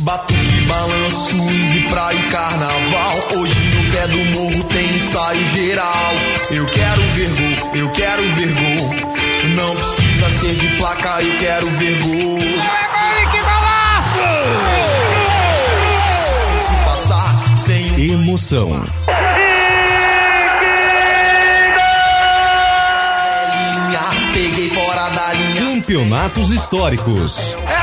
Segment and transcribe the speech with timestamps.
[0.00, 3.18] Batuque, balanço, swing, praia e carnaval.
[3.36, 6.14] Hoje no pé do morro tem ensaio geral.
[6.50, 8.94] Eu quero ver gol, eu quero ver gol.
[9.56, 12.40] Não precisa ser de placa, eu quero ver gol.
[16.58, 18.86] Se passar sem Emoção.
[24.32, 25.62] peguei fora da linha.
[25.62, 27.54] Campeonatos históricos.
[27.68, 27.79] É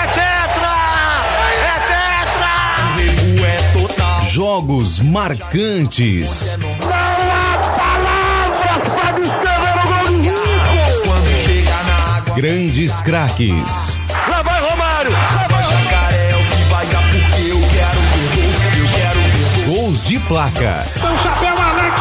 [4.38, 6.60] Jogos marcantes.
[6.60, 10.78] Não há palavras para descrever o gol do Zico!
[11.08, 14.00] Quando chega na água, Grandes craques.
[14.30, 15.12] Lá vai Romário!
[15.12, 18.54] Lá vai jacaré o que vai dar porque eu quero ver gol.
[18.78, 19.74] Eu quero ver gol.
[19.74, 20.84] Gols de placa.
[20.86, 21.98] o chapéu Alex!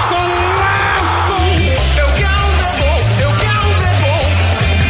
[1.97, 3.01] Eu quero ver gol.
[3.19, 4.25] Eu quero ver gol.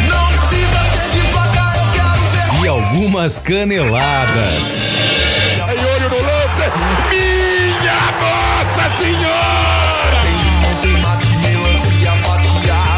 [0.09, 2.61] Não precisa ser de placa, eu quero ver.
[2.61, 4.85] E algumas caneladas.
[8.99, 9.77] Senhora!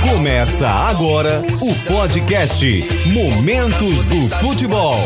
[0.09, 2.65] Começa agora o podcast
[3.07, 4.99] Momentos do Futebol.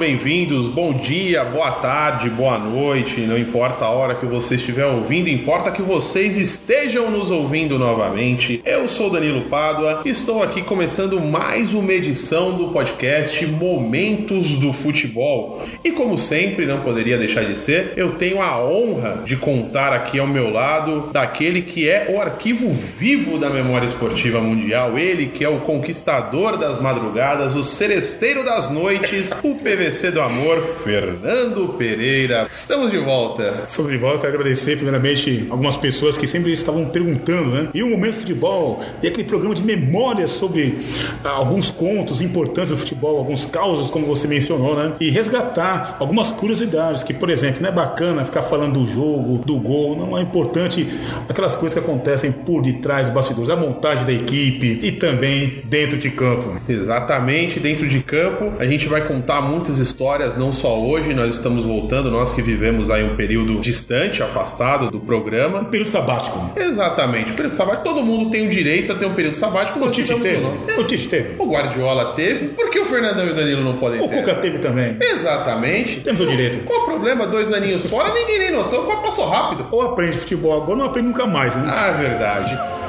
[0.00, 0.66] Bem-vindos.
[0.66, 3.20] Bom dia, boa tarde, boa noite.
[3.20, 8.62] Não importa a hora que você estiver ouvindo, importa que vocês estejam nos ouvindo novamente.
[8.64, 15.62] Eu sou Danilo Pádua, estou aqui começando mais uma edição do podcast Momentos do Futebol.
[15.84, 20.18] E como sempre, não poderia deixar de ser, eu tenho a honra de contar aqui
[20.18, 25.44] ao meu lado daquele que é o arquivo vivo da memória esportiva mundial, ele que
[25.44, 29.56] é o conquistador das madrugadas, o seresteiro das noites, o
[29.90, 32.46] PVC do amor, Fernando Pereira.
[32.48, 33.66] Estamos de volta.
[33.66, 37.68] Sobre de volta, quero agradecer primeiramente algumas pessoas que sempre estavam perguntando, né?
[37.74, 40.78] E o Momento Futebol, e aquele programa de memórias sobre
[41.24, 44.92] ah, alguns contos importantes do futebol, alguns causos, como você mencionou, né?
[45.00, 49.58] E resgatar algumas curiosidades, que, por exemplo, não é bacana ficar falando do jogo, do
[49.58, 50.86] gol, não é importante
[51.28, 55.98] aquelas coisas que acontecem por detrás dos bastidores, a montagem da equipe e também dentro
[55.98, 56.60] de campo.
[56.68, 61.64] Exatamente, dentro de campo, a gente vai contar muitas histórias, não só hoje, nós estamos
[61.64, 65.64] voltando, nós que vivemos aí um período distante, afastado do programa.
[65.64, 66.50] Período sabático.
[66.56, 69.78] Exatamente, período sabático, todo mundo tem o direito a ter um período sabático.
[69.80, 70.44] O Tite teve.
[70.44, 70.80] o.
[70.80, 71.34] O Tite teve.
[71.38, 74.16] O Guardiola teve, por que o Fernandão e o Danilo não podem O ter?
[74.16, 74.96] Cuca teve também.
[75.00, 76.00] Exatamente.
[76.00, 76.64] Temos o direito.
[76.64, 77.26] Qual o problema?
[77.26, 79.66] Dois aninhos fora, ninguém nem notou, passou rápido.
[79.70, 81.64] Ou aprende futebol agora, não aprende nunca mais, né?
[81.66, 82.79] Ah, verdade.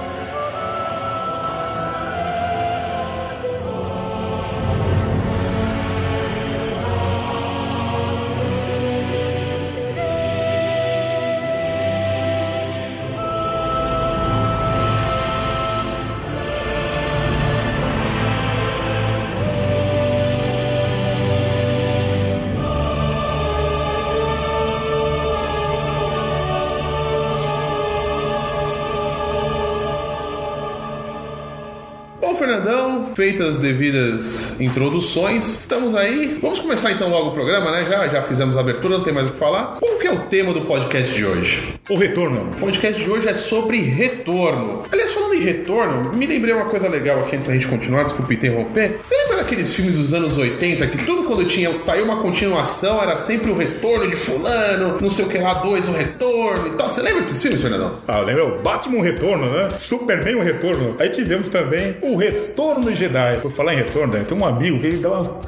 [33.21, 36.39] Feitas as devidas introduções, estamos aí.
[36.41, 37.85] Vamos começar então logo o programa, né?
[37.87, 39.77] Já, já fizemos a abertura, não tem mais o que falar.
[39.79, 41.75] Qual que é o tema do podcast de hoje?
[41.87, 42.49] O retorno.
[42.49, 44.85] O podcast de hoje é sobre retorno.
[44.91, 48.33] Aliás, falando em retorno, me lembrei uma coisa legal aqui antes da gente continuar, desculpa
[48.33, 48.99] interromper.
[49.01, 53.17] Você lembra daqueles filmes dos anos 80 que tudo quando tinha saiu uma continuação era
[53.17, 56.89] sempre o retorno de fulano, não sei o que lá, dois, o retorno e tal.
[56.89, 57.91] Você lembra desses filmes, Fernandão?
[58.07, 59.69] Ah, lembra o Batman Retorno, né?
[59.77, 60.95] Superman o Retorno.
[60.99, 63.39] Aí tivemos também o Retorno do Jedi.
[63.41, 64.25] Por falar em retorno, né?
[64.27, 65.01] tem um amigo que ele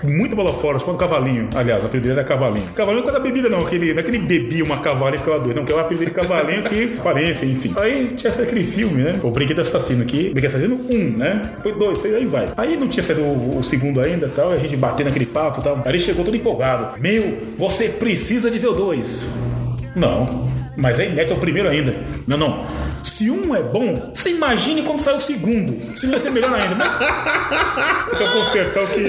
[0.04, 1.50] muita bola fora, com cavalinho.
[1.56, 2.68] Aliás, a apelido dele cavalinho.
[2.76, 3.66] Cavalinho não é da bebida, não.
[3.66, 5.58] Que ele, não é que ele bebia uma cavalo e ficava doido.
[5.58, 7.74] Não, que é apelido de cavalinho que aparência, enfim.
[7.78, 9.20] Aí tinha aquele filme, né?
[9.24, 10.30] O Brinquedo Assassino aqui.
[10.30, 11.56] Brinquedo Assassino 1, um, né?
[11.62, 12.50] Foi dois, três, aí vai.
[12.56, 14.52] Aí não tinha saído o, o segundo ainda tal.
[14.52, 15.82] A gente batendo naquele papo e tal.
[15.84, 17.00] Aí ele chegou todo empolgado.
[17.00, 19.26] Meu, você precisa de ver o dois.
[19.96, 20.52] Não.
[20.76, 21.96] Mas é inédito, é o primeiro ainda.
[22.28, 22.66] Não, não.
[23.04, 25.98] Se um é bom, você imagine como sai o segundo.
[25.98, 26.86] Se vai ser melhor ainda, né?
[28.14, 29.00] Então consertão que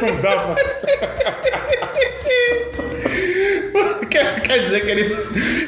[0.00, 0.56] não dava.
[4.16, 5.16] Quer, quer dizer que ele,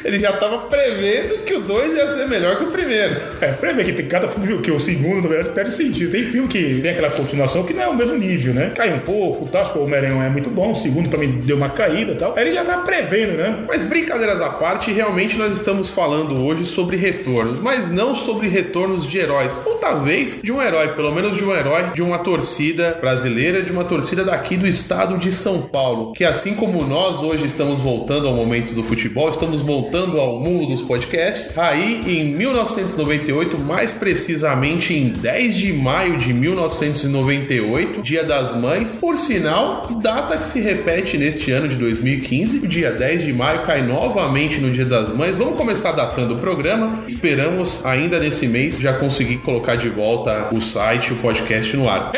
[0.03, 3.15] ele já tava prevendo que o 2 ia ser melhor que o primeiro.
[3.39, 6.11] É, pra ver que tem cada filme que o segundo, na verdade, perde sentido.
[6.11, 8.71] Tem filme que tem aquela continuação que não é o mesmo nível, né?
[8.75, 11.69] Cai um pouco, que o Homem-Aranha é muito bom, o segundo pra mim deu uma
[11.69, 12.35] caída e tal.
[12.35, 13.65] Aí ele já tá prevendo, né?
[13.67, 19.05] Mas brincadeiras à parte, realmente nós estamos falando hoje sobre retornos, mas não sobre retornos
[19.05, 22.97] de heróis, ou talvez de um herói, pelo menos de um herói de uma torcida
[22.99, 27.45] brasileira, de uma torcida daqui do estado de São Paulo, que assim como nós hoje
[27.45, 31.59] estamos voltando ao Momentos do Futebol, estamos voltando ao mundo dos podcasts.
[31.59, 39.15] Aí em 1998, mais precisamente em 10 de maio de 1998, Dia das Mães, por
[39.15, 43.85] sinal, data que se repete neste ano de 2015, o dia 10 de maio cai
[43.85, 45.35] novamente no Dia das Mães.
[45.35, 47.03] Vamos começar datando o programa.
[47.07, 52.11] Esperamos ainda nesse mês já conseguir colocar de volta o site, o podcast no ar.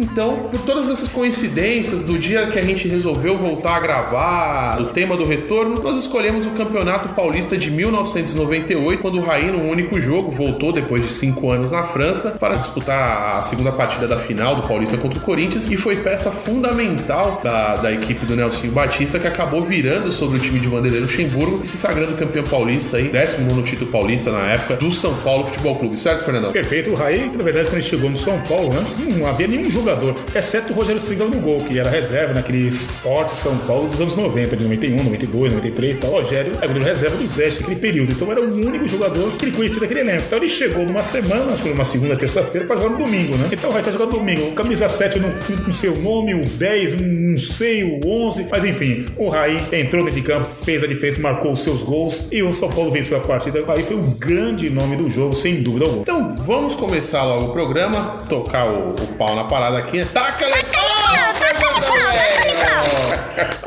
[0.00, 4.86] Então, por todas essas coincidências do dia que a gente resolveu voltar a gravar, o
[4.86, 10.00] tema do retorno, nós escolhemos o Campeonato Paulista de 1998, quando o Raí, no único
[10.00, 14.56] jogo, voltou depois de cinco anos na França para disputar a segunda partida da final
[14.56, 19.18] do Paulista contra o Corinthians e foi peça fundamental da, da equipe do Nelsinho Batista
[19.18, 23.08] que acabou virando sobre o time de Vanderlei Luxemburgo e se sagrando campeão paulista aí,
[23.08, 26.52] 19 título paulista na época do São Paulo Futebol Clube, certo, Fernandão?
[26.52, 28.84] Perfeito, o Raí, que na verdade quando ele chegou no São Paulo, né?
[29.18, 33.34] Não havia nenhum jogador, exceto o Rogério Stringão no gol, que era reserva naquele forte
[33.34, 36.10] São Paulo dos anos 90, de 91, 92, 93 e tal.
[36.10, 38.12] O Rogério era o reserva do Zeste naquele período.
[38.12, 40.24] Então era o único jogador que ele conhecia daquele elenco.
[40.26, 43.48] Então ele chegou numa semana, acho que numa segunda, terça-feira, pra jogar no domingo, né?
[43.52, 44.52] Então o Raí tá jogando domingo.
[44.52, 45.34] Camisa 7 eu não,
[45.66, 48.46] não sei o nome, o 10, não sei, o 11.
[48.50, 52.26] Mas enfim, o Raí entrou dentro de campo, fez a diferença, marcou os seus gols
[52.30, 53.60] e o São Paulo venceu a partida.
[53.60, 56.02] O Raí foi o grande nome do jogo, sem dúvida alguma.
[56.02, 60.04] Então vamos começar logo o programa, tocar o, o pau na parada aqui.
[60.04, 60.46] Taca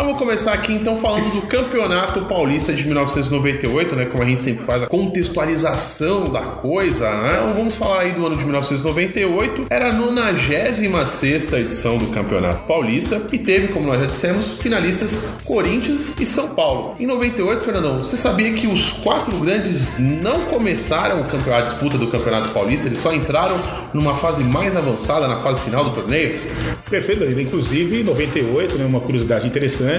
[0.03, 4.03] Vamos começar aqui então falando do Campeonato Paulista de 1998, né?
[4.03, 7.39] Como a gente sempre faz a contextualização da coisa, né?
[7.41, 9.67] Então, vamos falar aí do ano de 1998.
[9.69, 16.15] Era a 96 edição do Campeonato Paulista e teve, como nós já dissemos, finalistas Corinthians
[16.19, 16.95] e São Paulo.
[16.99, 21.97] Em 98, Fernandão, você sabia que os quatro grandes não começaram o campeonato, a disputa
[21.97, 22.87] do Campeonato Paulista?
[22.87, 23.55] Eles só entraram
[23.93, 26.37] numa fase mais avançada, na fase final do torneio?
[26.89, 27.39] Perfeito, Danilo.
[27.39, 29.92] Inclusive, em 98, né, uma curiosidade interessante,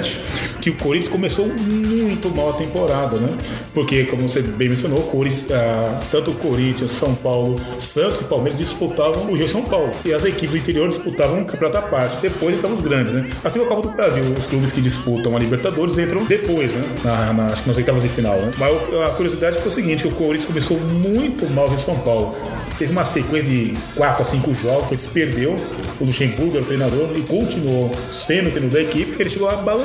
[0.60, 3.28] que o Corinthians começou muito mal a temporada, né?
[3.72, 8.24] Porque, como você bem mencionou, o Corinthians, ah, tanto o Corinthians, São Paulo, Santos e
[8.24, 9.92] Palmeiras disputavam o Rio São Paulo.
[10.04, 12.16] E as equipes do interior disputavam um campeonato à parte.
[12.20, 13.28] Depois entravam os grandes, né?
[13.42, 16.82] Assim como a Copa do Brasil, os clubes que disputam a Libertadores entram depois, né?
[17.04, 18.50] Na, na, acho que nas oitavas de final, né?
[18.58, 22.34] Mas a curiosidade foi o seguinte, o Corinthians começou muito mal em São Paulo.
[22.78, 25.56] Teve uma sequência de 4 a 5 jogos, ele se perdeu.
[26.00, 29.56] O Luxemburgo era o treinador e continuou sendo o treinador da equipe, ele chegou a
[29.56, 29.83] balançar.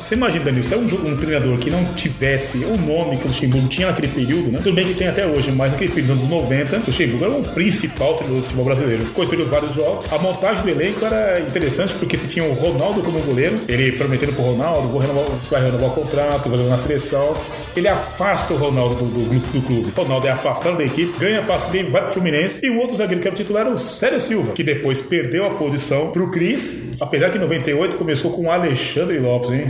[0.00, 3.28] Você imagina, Danilo, se é um, um treinador que não tivesse o nome que o
[3.28, 4.60] Luxemburgo tinha naquele período, né?
[4.62, 7.34] Tudo bem que tem até hoje, mas naquele período dos anos 90, o Luxemburgo era
[7.34, 9.04] o principal treinador do futebol brasileiro.
[9.34, 10.12] Perdeu vários jogos.
[10.12, 14.32] A montagem do elenco era interessante porque você tinha o Ronaldo como goleiro, ele prometendo
[14.32, 17.36] pro Ronaldo, vou renovar, vai renovar o contrato, vai na seleção.
[17.76, 19.92] Ele afasta o Ronaldo do, do, do clube.
[19.96, 22.64] O Ronaldo é afastado da equipe, ganha passe bem, vai pro Fluminense.
[22.64, 25.46] E o outro zagueiro que era o titular era o Célio Silva, que depois perdeu
[25.46, 29.66] a posição pro Cris, apesar que em 98 começou com o Alexandre Lopes, hein?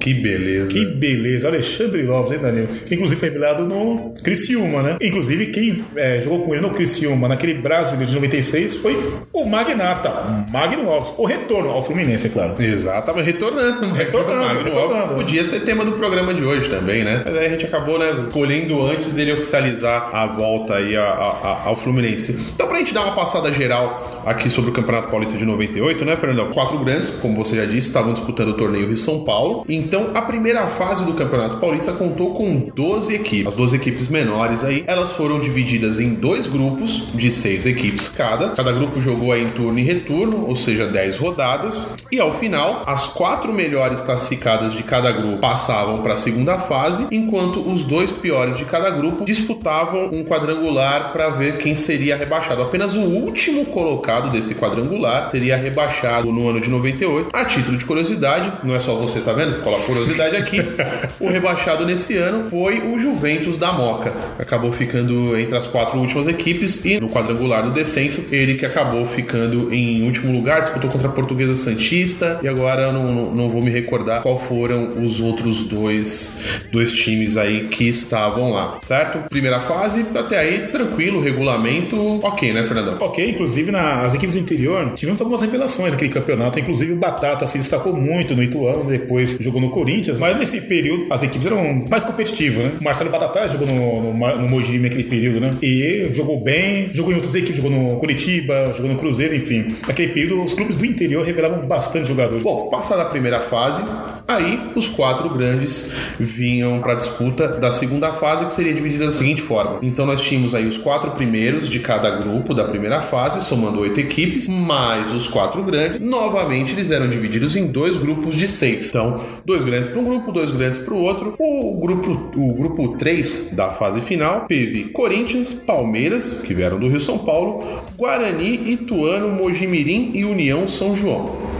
[0.00, 0.72] Que beleza.
[0.72, 2.66] Que beleza, Alexandre Lopes, hein, Danilo?
[2.86, 4.96] Que inclusive foi revelado no Criciúma, né?
[5.00, 8.96] Inclusive, quem é, jogou com ele no Criciúma, naquele brasileiro de 96, foi
[9.32, 10.10] o Magnata,
[10.48, 11.12] o Magno Lopes.
[11.18, 12.54] O retorno ao Fluminense, é claro.
[12.62, 13.92] Exatamente, retornando.
[13.92, 15.12] Retornando, Magno retornando.
[15.12, 17.22] Lopes Podia ser tema do programa de hoje também, né?
[17.24, 21.04] Mas aí a gente acabou, né, colhendo antes dele oficializar a volta aí a- a-
[21.04, 22.32] a- ao Fluminense.
[22.54, 26.16] Então, pra gente dar uma passada geral aqui sobre o Campeonato Paulista de 98, né,
[26.16, 26.48] Fernandão?
[26.50, 29.64] Quatro grandes, como você já disse, estavam disputando o torneio São Paulo.
[29.66, 33.46] Então, a primeira fase do Campeonato Paulista contou com 12 equipes.
[33.46, 38.50] As 12 equipes menores aí, elas foram divididas em dois grupos de seis equipes cada.
[38.50, 41.94] Cada grupo jogou aí em turno e retorno, ou seja, 10 rodadas.
[42.12, 47.06] E ao final, as quatro melhores classificadas de cada grupo passavam para a segunda fase,
[47.10, 52.60] enquanto os dois piores de cada grupo disputavam um quadrangular para ver quem seria rebaixado.
[52.60, 57.30] Apenas o último colocado desse quadrangular seria rebaixado no ano de 98.
[57.32, 59.62] A título de curiosidade, não é só você tá vendo?
[59.62, 60.58] Coloca curiosidade aqui.
[61.20, 64.12] o rebaixado nesse ano foi o Juventus da Moca.
[64.38, 69.06] Acabou ficando entre as quatro últimas equipes e no quadrangular do descenso, ele que acabou
[69.06, 73.50] ficando em último lugar, disputou contra a Portuguesa Santista e agora eu não, não, não
[73.50, 76.38] vou me recordar qual foram os outros dois,
[76.70, 79.28] dois times aí que estavam lá, certo?
[79.28, 82.96] Primeira fase, até aí tranquilo, regulamento, ok, né, Fernandão?
[83.00, 86.58] Ok, inclusive nas equipes do interior tivemos algumas revelações naquele campeonato.
[86.58, 90.18] Inclusive o Batata se destacou muito no Ituano, depois jogou no Corinthians.
[90.18, 92.72] Mas nesse período as equipes eram mais competitivas, né?
[92.80, 95.50] Marcelo Batata jogou no, no, no Mojimi naquele período, né?
[95.62, 99.66] E jogou bem, jogou em outras equipes, jogou no Curitiba, jogou no Cruzeiro, enfim.
[99.86, 102.42] Naquele período os clubes do interior revelavam bastante jogadores.
[102.42, 103.82] Bom, passada a primeira fase,
[104.28, 109.12] aí os quatro grandes vinham para a disputa da segunda fase, que seria dividida da
[109.12, 109.78] seguinte forma.
[109.80, 113.98] Então nós tínhamos aí os quatro primeiros de cada grupo da primeira fase, somando oito
[113.98, 116.00] equipes, mais os quatro grandes.
[116.00, 118.88] Novamente eles eram divididos em dois grupos de seis.
[118.88, 121.34] Então, dois grandes para um grupo, dois grandes para o outro.
[121.38, 127.00] O grupo, o grupo 3 da fase final teve Corinthians, Palmeiras, que vieram do Rio
[127.00, 127.64] São Paulo,
[127.96, 131.57] Guarani, Ituano, Mojimirim e União São João.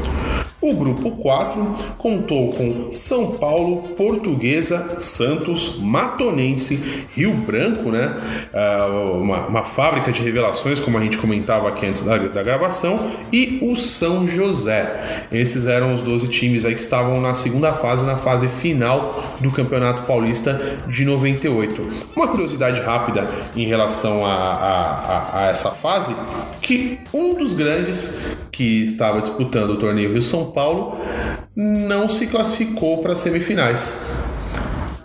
[0.61, 8.17] O grupo 4 contou com São Paulo, Portuguesa, Santos, Matonense, Rio Branco, né?
[8.53, 13.09] Uh, uma, uma, fábrica de revelações, como a gente comentava aqui antes da, da, gravação,
[13.33, 15.27] e o São José.
[15.31, 19.53] Esses eram os 12 times aí que estavam na segunda fase, na fase final do
[19.53, 21.89] Campeonato Paulista de 98.
[22.17, 26.17] Uma curiosidade rápida em relação a, a, a, a essa fase,
[26.61, 28.19] que um dos grandes
[28.51, 30.99] que estava disputando o torneio Rio São Paulo
[31.55, 34.07] não se classificou para as semifinais.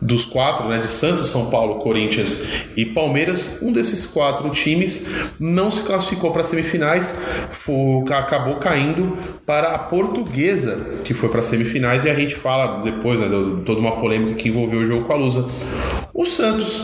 [0.01, 2.43] Dos quatro, né, de Santos, São Paulo, Corinthians
[2.75, 5.05] e Palmeiras, um desses quatro times
[5.39, 7.15] não se classificou para as semifinais,
[7.51, 12.83] foi, acabou caindo para a Portuguesa, que foi para as semifinais, e a gente fala
[12.83, 15.47] depois né, de toda uma polêmica que envolveu o jogo com a Lusa.
[16.13, 16.83] O Santos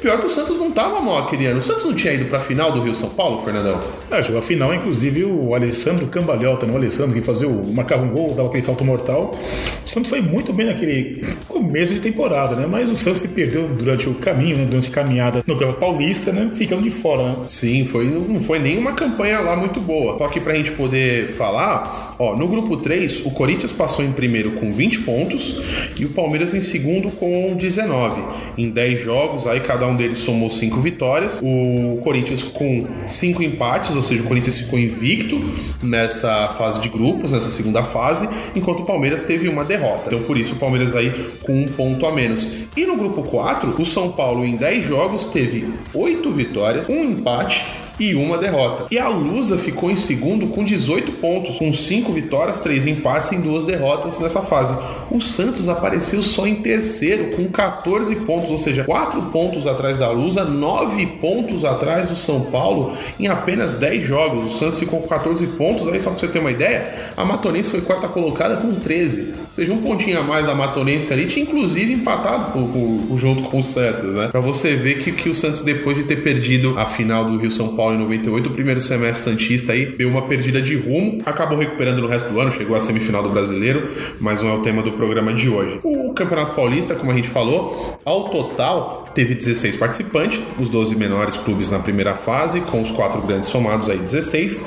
[0.00, 1.58] Pior que o Santos não tava mal aquele ano.
[1.58, 3.82] O Santos não tinha ido pra final do Rio São Paulo, Fernandão?
[4.10, 6.72] É, jogou a final, inclusive o Alessandro Cambalhota, né?
[6.72, 9.36] O Alessandro que fazia o marcava um gol, dava aquele salto mortal.
[9.84, 12.66] O Santos foi muito bem naquele começo de temporada, né?
[12.66, 14.64] Mas o Santos se perdeu durante o caminho, né?
[14.64, 16.50] Durante a caminhada no Campeonato Paulista, né?
[16.54, 17.36] Ficando de fora, né?
[17.48, 20.16] Sim, foi, não foi nenhuma campanha lá muito boa.
[20.16, 24.52] Só que pra gente poder falar, ó, no grupo 3, o Corinthians passou em primeiro
[24.52, 25.60] com 20 pontos
[25.98, 28.22] e o Palmeiras em segundo com 19.
[28.58, 31.40] Em 10 jogos, aí cada um deles somou 5 vitórias.
[31.42, 35.40] O Corinthians com 5 empates, ou seja, o Corinthians ficou invicto
[35.82, 40.08] nessa fase de grupos, nessa segunda fase, enquanto o Palmeiras teve uma derrota.
[40.08, 41.10] Então, por isso, o Palmeiras aí
[41.42, 42.46] com um ponto a menos.
[42.76, 47.64] E no grupo 4, o São Paulo em 10 jogos teve 8 vitórias, um empate
[48.00, 48.86] e uma derrota.
[48.90, 53.36] E a Lusa ficou em segundo com 18 pontos, com 5 vitórias, 3 empates e
[53.36, 54.74] 2 derrotas nessa fase.
[55.10, 60.10] O Santos apareceu só em terceiro com 14 pontos, ou seja, 4 pontos atrás da
[60.10, 64.54] Lusa, 9 pontos atrás do São Paulo em apenas 10 jogos.
[64.54, 67.70] O Santos ficou com 14 pontos, aí só pra você ter uma ideia, a Matonense
[67.70, 69.34] foi quarta colocada com 13.
[69.54, 73.60] Seja, um pontinho a mais da Matonense ali tinha inclusive empatado o, o junto com
[73.60, 74.28] o Santos, né?
[74.28, 77.50] Pra você ver que, que o Santos, depois de ter perdido a final do Rio
[77.50, 81.58] São Paulo em 98, o primeiro semestre Santista aí deu uma perdida de rumo, acabou
[81.58, 83.90] recuperando no resto do ano, chegou à semifinal do brasileiro,
[84.20, 85.80] mas não é o tema do programa de hoje.
[85.82, 91.36] O Campeonato Paulista, como a gente falou, ao total teve 16 participantes, os 12 menores
[91.36, 94.64] clubes na primeira fase, com os quatro grandes somados aí 16.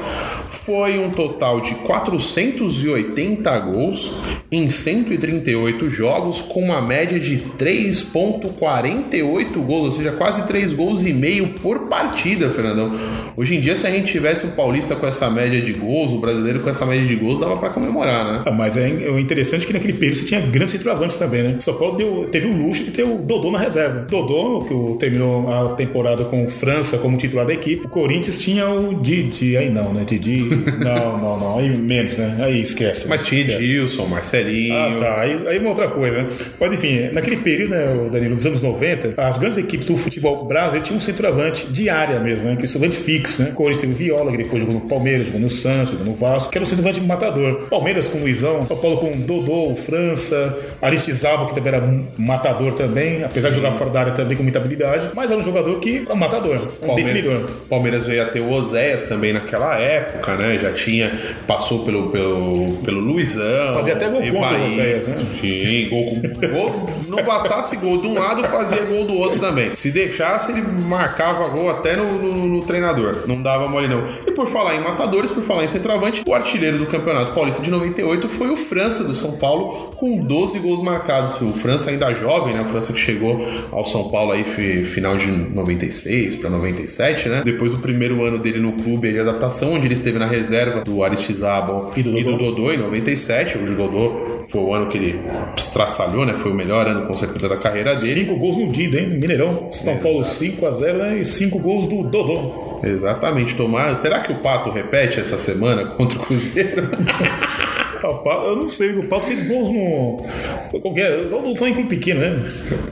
[0.65, 4.13] Foi um total de 480 gols
[4.49, 11.11] em 138 jogos, com uma média de 3,48 gols, ou seja, quase 3 gols e
[11.11, 12.93] meio por partida, Fernandão.
[13.35, 16.19] Hoje em dia, se a gente tivesse o Paulista com essa média de gols, o
[16.19, 18.43] brasileiro com essa média de gols, dava para comemorar, né?
[18.45, 21.57] Ah, mas é, é interessante que naquele período você tinha grandes centroavantes também, né?
[21.59, 24.05] São Paulo deu, teve o luxo de ter o Dodô na reserva.
[24.09, 24.32] Dodô,
[24.65, 27.85] que terminou a temporada com França como titular da equipe.
[27.85, 30.03] O Corinthians tinha o Didi, aí não, né?
[30.05, 30.43] Didi,
[30.79, 32.37] não, não, não, aí menos, né?
[32.41, 33.07] Aí esquece.
[33.07, 33.43] Mas tinha.
[33.43, 34.73] Edilson, Marcelinho.
[34.73, 35.21] Ah, tá.
[35.21, 36.27] Aí, aí uma outra coisa, né?
[36.59, 40.85] Mas enfim, naquele período, né, Danilo, dos anos 90, as grandes equipes do futebol brasileiro
[40.85, 42.55] tinham um centroavante de área mesmo, né?
[42.55, 43.49] Que é centroavante fixo, né?
[43.49, 46.15] O Corinthians teve o Viola, que depois jogou no Palmeiras, jogou no Santos, jogou no
[46.15, 47.67] Vasco, que era um centroavante matador.
[47.69, 52.73] Palmeiras com o Luizão, São Paulo com o Dodô, França, Aristizábal, que também era matador
[52.73, 53.55] também, apesar Sim.
[53.55, 56.13] de jogar fora da área também com muita habilidade, mas era um jogador que é
[56.13, 57.49] um matador, um definidor.
[57.69, 60.57] Palmeiras veio a ter o Oséias também naquela época, né?
[60.61, 61.11] Já tinha,
[61.47, 63.75] passou pelo, pelo, pelo Luizão.
[63.75, 64.65] Fazia até gol contra o.
[64.67, 65.15] Oséias, né?
[65.41, 66.89] Sim, gol, com- gol.
[67.07, 69.75] Não bastasse gol de um lado, fazia gol do outro também.
[69.75, 73.23] Se deixasse, ele marcava gol até no, no- no treinador.
[73.27, 74.03] Não dava mole, não.
[74.27, 77.69] E por falar em matadores, por falar em centroavante, o artilheiro do Campeonato Paulista de
[77.69, 81.39] 98 foi o França do São Paulo, com 12 gols marcados.
[81.41, 82.61] O França ainda jovem, né?
[82.61, 83.39] O França que chegou
[83.71, 87.41] ao São Paulo aí fi- final de 96 para 97, né?
[87.43, 91.03] Depois do primeiro ano dele no clube de adaptação, onde ele esteve na reserva do
[91.03, 92.37] Aristizábal E do Dodô.
[92.37, 93.57] Dodô em 97.
[93.57, 95.19] O Dodô foi o ano que ele
[95.57, 96.33] estraçalhou, né?
[96.33, 98.21] Foi o melhor ano com certeza da carreira dele.
[98.25, 99.09] Cinco gols no Dida, hein?
[99.09, 99.69] Mineirão.
[99.71, 101.19] São Paulo 5 a 0 né?
[101.19, 102.79] e cinco gols do Dodô.
[102.83, 103.99] Exatamente, Tomás.
[103.99, 106.89] Será que o Pato repete essa semana contra o Cruzeiro?
[108.03, 110.79] Ah, Eu não sei, o Pato fez gols no.
[110.81, 111.27] Qualquer.
[111.27, 112.43] Só no sonho pequeno, né?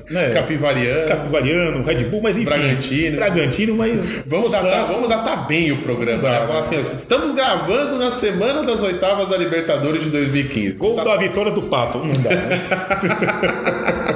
[0.09, 0.29] né?
[0.33, 1.05] Capivariano.
[1.07, 2.45] Capivariano, Red Bull, mas enfim.
[2.45, 3.15] Bragantino.
[3.17, 4.05] Bragantino, mas.
[4.25, 6.21] Vamos os datar, vamos datar bem o programa.
[6.21, 6.39] Dá.
[6.41, 6.47] né?
[6.47, 10.71] Falar assim, estamos gravando na semana das oitavas da Libertadores de 2015.
[10.73, 11.97] Gol Tá- da vitória do Pato.
[11.99, 12.29] Não dá.
[12.29, 12.49] né?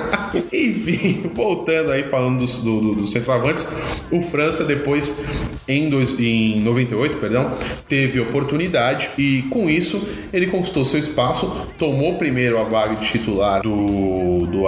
[0.55, 3.67] Enfim, voltando aí falando dos, do, centroavantes,
[4.12, 5.19] o França depois,
[5.67, 7.53] em, dois, em 98, perdão,
[7.89, 13.62] teve oportunidade e com isso ele conquistou seu espaço, tomou primeiro a vaga de titular
[13.62, 14.65] do, do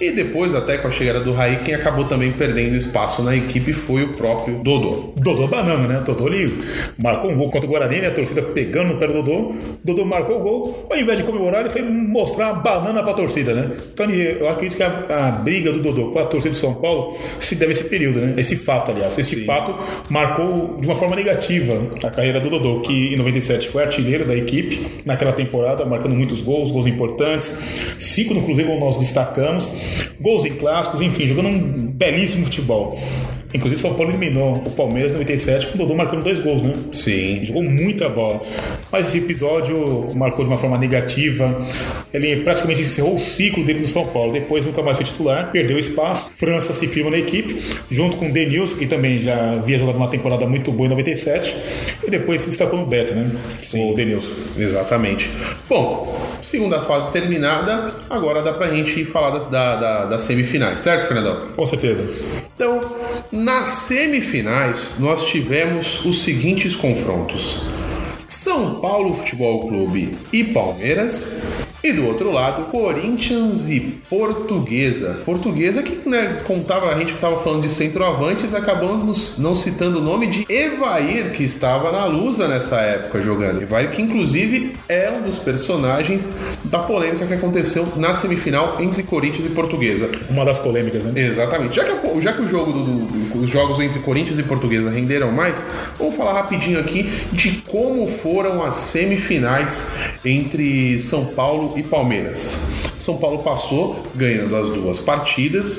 [0.00, 3.72] e depois, até com a chegada do Raí, quem acabou também perdendo espaço na equipe
[3.72, 5.12] foi o próprio Dodô.
[5.16, 6.02] Dodô banana, né?
[6.04, 6.62] Dodô ele
[6.98, 8.08] marcou um gol contra o Guarani, né?
[8.08, 9.54] A torcida pegando no pé do Dodô.
[9.84, 10.86] Dodô marcou o gol.
[10.90, 13.70] Ao invés de comemorar, ele foi mostrar a banana pra torcida, né?
[13.92, 17.18] Então eu acredito que a, a briga do Dodô com a torcida de São Paulo
[17.38, 18.34] se deve a esse período, né?
[18.36, 19.18] Esse fato, aliás.
[19.18, 19.74] Esse fato
[20.08, 24.36] marcou de uma forma negativa a carreira do Dodô, que em 97 foi artilheiro da
[24.36, 27.54] equipe naquela temporada, marcando muitos gols, gols importantes.
[27.98, 29.70] Cinco no Cruzeiro, como nós destacamos.
[30.20, 32.98] Gols em clássicos, enfim, jogando um belíssimo futebol.
[33.52, 36.72] Inclusive, São Paulo eliminou o Palmeiras em 97 com o Dodô marcando dois gols, né?
[36.92, 37.44] Sim.
[37.44, 38.40] Jogou muita bola.
[38.92, 41.60] Mas esse episódio marcou de uma forma negativa.
[42.14, 44.32] Ele praticamente encerrou o ciclo dele no São Paulo.
[44.32, 46.30] Depois nunca mais foi titular, perdeu espaço.
[46.36, 50.08] França se firma na equipe, junto com o Denilson, que também já havia jogado uma
[50.08, 51.56] temporada muito boa em 97.
[52.06, 53.30] E depois se destacou no Betis, né?
[53.74, 54.32] O Denilson.
[54.58, 55.30] Exatamente.
[55.68, 60.80] Bom, segunda fase terminada, agora dá pra gente ir falar das, da, da- das semifinais,
[60.80, 61.48] certo, Fernandão?
[61.56, 62.04] Com certeza.
[62.60, 62.78] Então,
[63.32, 67.62] nas semifinais, nós tivemos os seguintes confrontos:
[68.28, 71.32] São Paulo Futebol Clube e Palmeiras.
[71.82, 75.20] E do outro lado, Corinthians e Portuguesa.
[75.24, 80.02] Portuguesa que né, contava, a gente que estava falando de centroavantes, acabamos não citando o
[80.02, 83.62] nome de Evair, que estava na Lusa nessa época jogando.
[83.62, 86.28] Evair, que inclusive é um dos personagens
[86.64, 90.10] da polêmica que aconteceu na semifinal entre Corinthians e Portuguesa.
[90.28, 91.12] Uma das polêmicas, né?
[91.28, 91.76] Exatamente.
[91.76, 95.32] Já que, já que o jogo do- do- os jogos entre Corinthians e Portuguesa renderam
[95.32, 95.64] mais,
[95.98, 99.86] vamos falar rapidinho aqui de como foram as semifinais
[100.24, 102.56] entre São Paulo e Palmeiras.
[102.98, 105.78] São Paulo passou ganhando as duas partidas.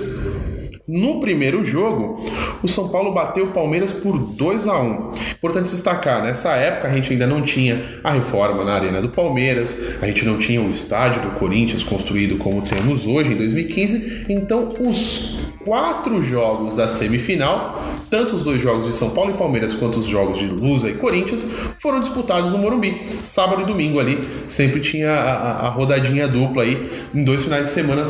[0.87, 2.25] No primeiro jogo,
[2.61, 6.91] o São Paulo bateu o Palmeiras por 2 a 1 Importante destacar, nessa época a
[6.93, 10.69] gente ainda não tinha a reforma na Arena do Palmeiras, a gente não tinha o
[10.69, 14.25] estádio do Corinthians construído como temos hoje, em 2015.
[14.29, 19.73] Então, os quatro jogos da semifinal, tanto os dois jogos de São Paulo e Palmeiras
[19.73, 21.45] quanto os jogos de Lusa e Corinthians,
[21.79, 23.01] foram disputados no Morumbi.
[23.21, 24.19] Sábado e domingo ali,
[24.49, 28.03] sempre tinha a, a- rodadinha dupla aí, em dois finais de semana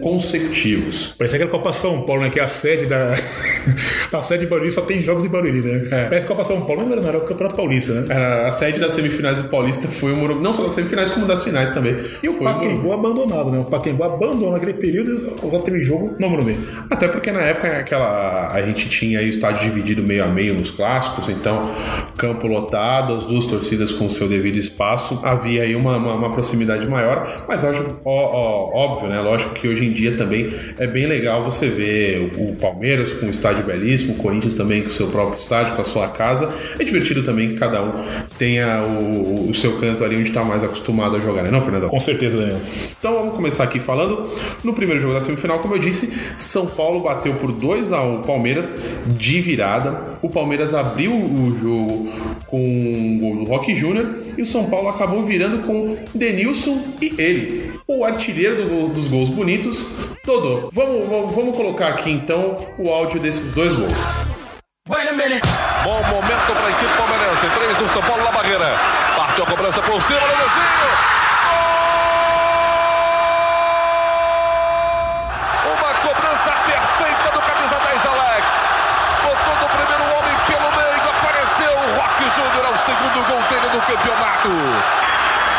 [0.00, 1.14] consecutivos.
[1.16, 2.30] Parece aquela Copa São Paulo, né?
[2.30, 3.14] Que é a sede da.
[4.12, 5.88] a sede de Barueri só tem jogos em Barueri, né?
[5.90, 6.04] É.
[6.04, 8.06] Parece Copa São Paulo, não era o Campeonato Paulista, né?
[8.14, 11.26] Era a sede das semifinais do Paulista foi o Morumbi, não só das semifinais, como
[11.26, 11.96] das finais também.
[12.22, 12.42] E o.
[12.42, 13.58] Pacaembu abandonado, né?
[13.60, 16.58] O Pacaembu abandonou naquele período e só teve jogo no Morumbi.
[16.90, 20.54] Até porque na época aquela, a gente tinha aí o estádio dividido meio a meio
[20.54, 21.70] nos clássicos, então
[22.16, 26.86] campo lotado, as duas torcidas com seu devido espaço, havia aí uma, uma, uma proximidade
[26.88, 29.20] maior, mas acho ó- ó- óbvio, né?
[29.20, 33.26] Lógico que hoje em dia também é bem legal você ver o, o Palmeiras com
[33.26, 36.52] um estádio belíssimo, o Corinthians também com o seu próprio estádio, com a sua casa.
[36.78, 37.92] É divertido também que cada um
[38.38, 41.88] tenha o, o seu canto ali onde está mais acostumado a jogar, né, não, Fernandão?
[41.88, 42.60] Com certeza, Daniel.
[42.98, 44.30] Então vamos começar aqui falando.
[44.62, 48.16] No primeiro jogo da semifinal, como eu disse, São Paulo bateu por 2 a 1
[48.16, 48.72] o Palmeiras
[49.06, 50.18] de virada.
[50.22, 52.08] O Palmeiras abriu o jogo
[52.46, 57.14] com um gol do Rock Júnior e o São Paulo acabou virando com Denilson e
[57.18, 59.86] ele, o artilheiro do dos gols bonitos,
[60.24, 60.70] Dodô.
[60.72, 63.92] Vamos, vamos, vamos colocar aqui então o áudio desses dois gols.
[65.84, 67.48] Bom momento para a equipe palmeirense.
[67.56, 68.78] Três do São Paulo na barreira.
[69.16, 70.42] Partiu a cobrança por cima do desvio.
[71.42, 71.52] Gol!
[75.74, 77.32] Uma cobrança perfeita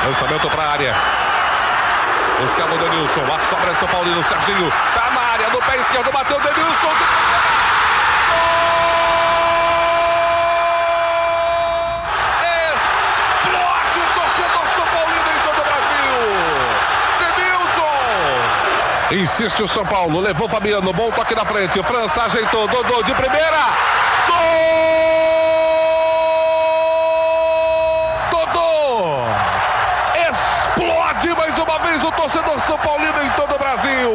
[0.06, 0.96] Lançamento para a área.
[2.42, 3.22] Buscava o Denilson.
[3.22, 4.24] A sobra é São Paulino.
[4.24, 5.50] Serginho tá na área.
[5.50, 6.12] No pé esquerdo.
[6.12, 6.94] Bateu o Denilson.
[19.12, 20.20] Insiste o São Paulo.
[20.20, 20.92] Levou Fabiano.
[20.92, 21.82] Bom toque na frente.
[21.84, 22.68] França ajeitou.
[22.68, 23.58] Dodô de primeira.
[24.28, 25.12] Gol!
[32.63, 34.10] São Paulino em todo o Brasil.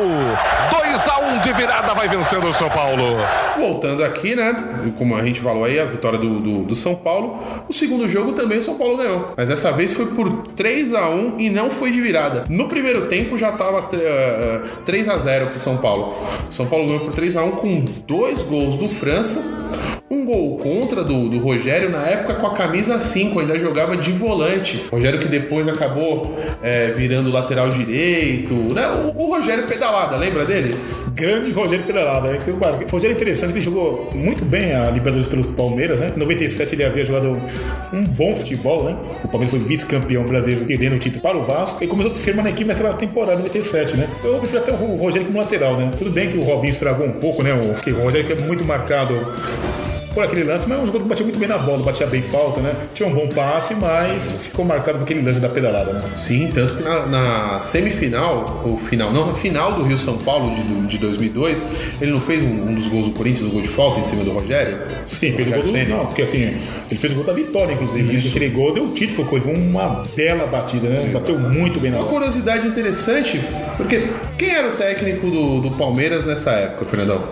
[0.71, 3.19] 2 a 1 de virada vai vencendo o São Paulo.
[3.59, 4.55] Voltando aqui, né?
[4.97, 7.43] Como a gente falou aí, a vitória do, do, do São Paulo.
[7.69, 9.35] O segundo jogo também o São Paulo ganhou.
[9.37, 12.45] Mas dessa vez foi por 3 a 1 e não foi de virada.
[12.49, 16.17] No primeiro tempo já tava uh, 3 a 0 pro São Paulo.
[16.49, 19.98] O São Paulo ganhou por 3 a 1 com dois gols do França.
[20.11, 24.11] Um gol contra do, do Rogério, na época com a camisa 5, ainda jogava de
[24.11, 24.83] volante.
[24.91, 28.55] Rogério que depois acabou é, virando lateral direito.
[28.55, 28.89] Né?
[28.89, 30.75] O, o, Rogério pedalada, lembra dele?
[31.13, 32.31] Grande Rogério pedalada.
[32.33, 32.41] Né?
[32.49, 36.01] O Rogério é interessante, ele jogou muito bem a Libertadores pelo Palmeiras.
[36.01, 36.11] Né?
[36.17, 37.37] Em 97 ele havia jogado
[37.93, 38.85] um bom futebol.
[38.85, 38.97] Né?
[39.23, 41.85] O Palmeiras foi vice-campeão brasileiro, perdendo o título para o Vasco.
[41.85, 43.95] E começou a se firmar na equipe naquela temporada, 97.
[43.95, 44.09] Né?
[44.25, 45.77] Eu prefiro até o Rogério como lateral.
[45.77, 45.91] Né?
[45.99, 47.53] Tudo bem que o Robinho estragou um pouco, né?
[47.53, 49.15] O, o Rogério que é muito marcado
[50.19, 52.23] por aquele lance, mas é um jogador que batia muito bem na bola, batia bem
[52.23, 52.75] falta, né?
[52.93, 56.03] Tinha um bom passe, mas ficou marcado por aquele lance da pedalada, né?
[56.17, 60.89] Sim, tanto que na, na semifinal, ou final, não, final do Rio São Paulo de,
[60.89, 61.65] de 2002,
[62.01, 64.25] ele não fez um, um, dos gols do Corinthians, um gol de falta em cima
[64.25, 64.79] do Rogério?
[65.07, 66.43] Sim, fez o gol do, não, porque assim,
[66.91, 68.17] ele fez o gol da vitória, inclusive.
[68.17, 68.29] Isso.
[68.29, 71.11] Aquele gol deu o título, foi uma bela batida, né?
[71.13, 72.11] Bateu muito bem na bola.
[72.11, 73.41] Uma curiosidade interessante,
[73.77, 77.25] porque quem era o técnico do, do Palmeiras nessa época, Fernandão?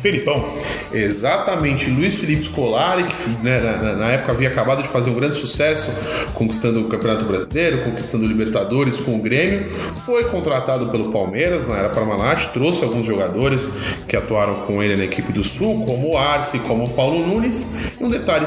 [0.00, 0.44] Felipão.
[0.92, 5.36] Exatamente, Luiz Felipe Scolari, que né, na, na, época havia acabado de fazer um grande
[5.36, 5.90] sucesso,
[6.34, 9.70] conquistando o Campeonato Brasileiro, conquistando o Libertadores com o Grêmio,
[10.04, 13.68] foi contratado pelo Palmeiras na era Parmalat, trouxe alguns jogadores
[14.06, 17.64] que atuaram com ele na equipe do Sul, como o Arce, como o Paulo Nunes.
[18.00, 18.46] E um detalhe,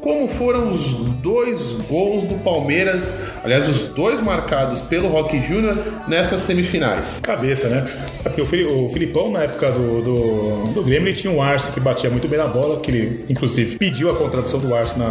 [0.00, 6.42] como foram os dois gols do Palmeiras, aliás, os dois marcados pelo Rock Júnior nessas
[6.42, 7.20] semifinais?
[7.20, 7.86] Cabeça, né?
[8.22, 12.10] Porque o Filipão, na época do, do, do Grêmio, ele tinha um Arce que batia
[12.10, 15.06] muito bem na bola, que ele inclusive pediu a contratação do Arce na,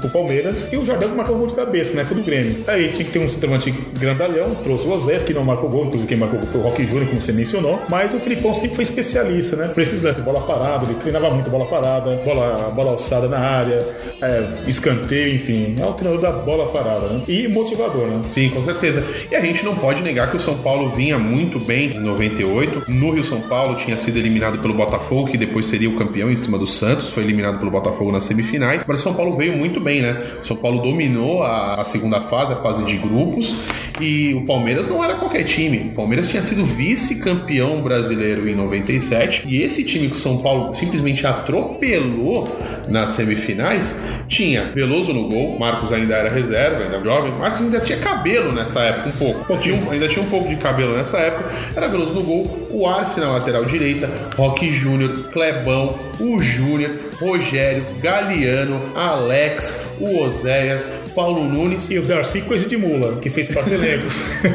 [0.00, 2.04] pro Palmeiras, e o Jardel marcou o gol de cabeça, né?
[2.04, 2.64] Pro Grêmio.
[2.66, 6.08] Aí tinha que ter um centroavante grandalhão, trouxe o Osés, que não marcou gol, inclusive
[6.08, 8.84] quem marcou gol foi o Rock Júnior, como você mencionou, mas o Filipão sempre foi
[8.84, 9.68] especialista, né?
[9.68, 13.84] Precisa dessa bola parada, ele treinava muito bola parada, bola, bola alçada na área,
[14.20, 17.22] é, escanteio, enfim, é o treinador da bola parada, né?
[17.28, 18.22] E motivador, né?
[18.32, 19.04] Sim, com certeza.
[19.30, 22.90] E a gente não pode negar que o São Paulo vinha muito bem em 98.
[22.90, 26.36] No Rio São Paulo tinha sido eliminado pelo Botafogo, que depois seria o campeão em
[26.36, 29.80] cima do Santos, foi eliminado pelo Botafogo nas semifinais, mas o São Paulo veio muito
[29.80, 30.20] bem, né?
[30.40, 33.56] O São Paulo dominou a, a segunda fase, a fase de grupos,
[34.00, 35.90] e o Palmeiras não era qualquer time.
[35.90, 40.74] O Palmeiras tinha sido vice-campeão brasileiro em 97, e esse time que o São Paulo
[40.74, 42.48] simplesmente atropelou
[42.88, 43.96] nas semifinais
[44.28, 48.80] tinha Veloso no gol, Marcos ainda era reserva, ainda jovem, Marcos ainda tinha cabelo nessa
[48.80, 52.22] época, um pouco, tinha ainda tinha um pouco de cabelo nessa época, era Veloso no
[52.22, 60.22] gol, o Arce na lateral direita, Roque Júnior, Clebão, o Júnior, Rogério, Galeano, Alex, o
[60.22, 64.06] Oséias, Paulo Nunes e o Darcy Coisa de Mula, que fez parte elenco.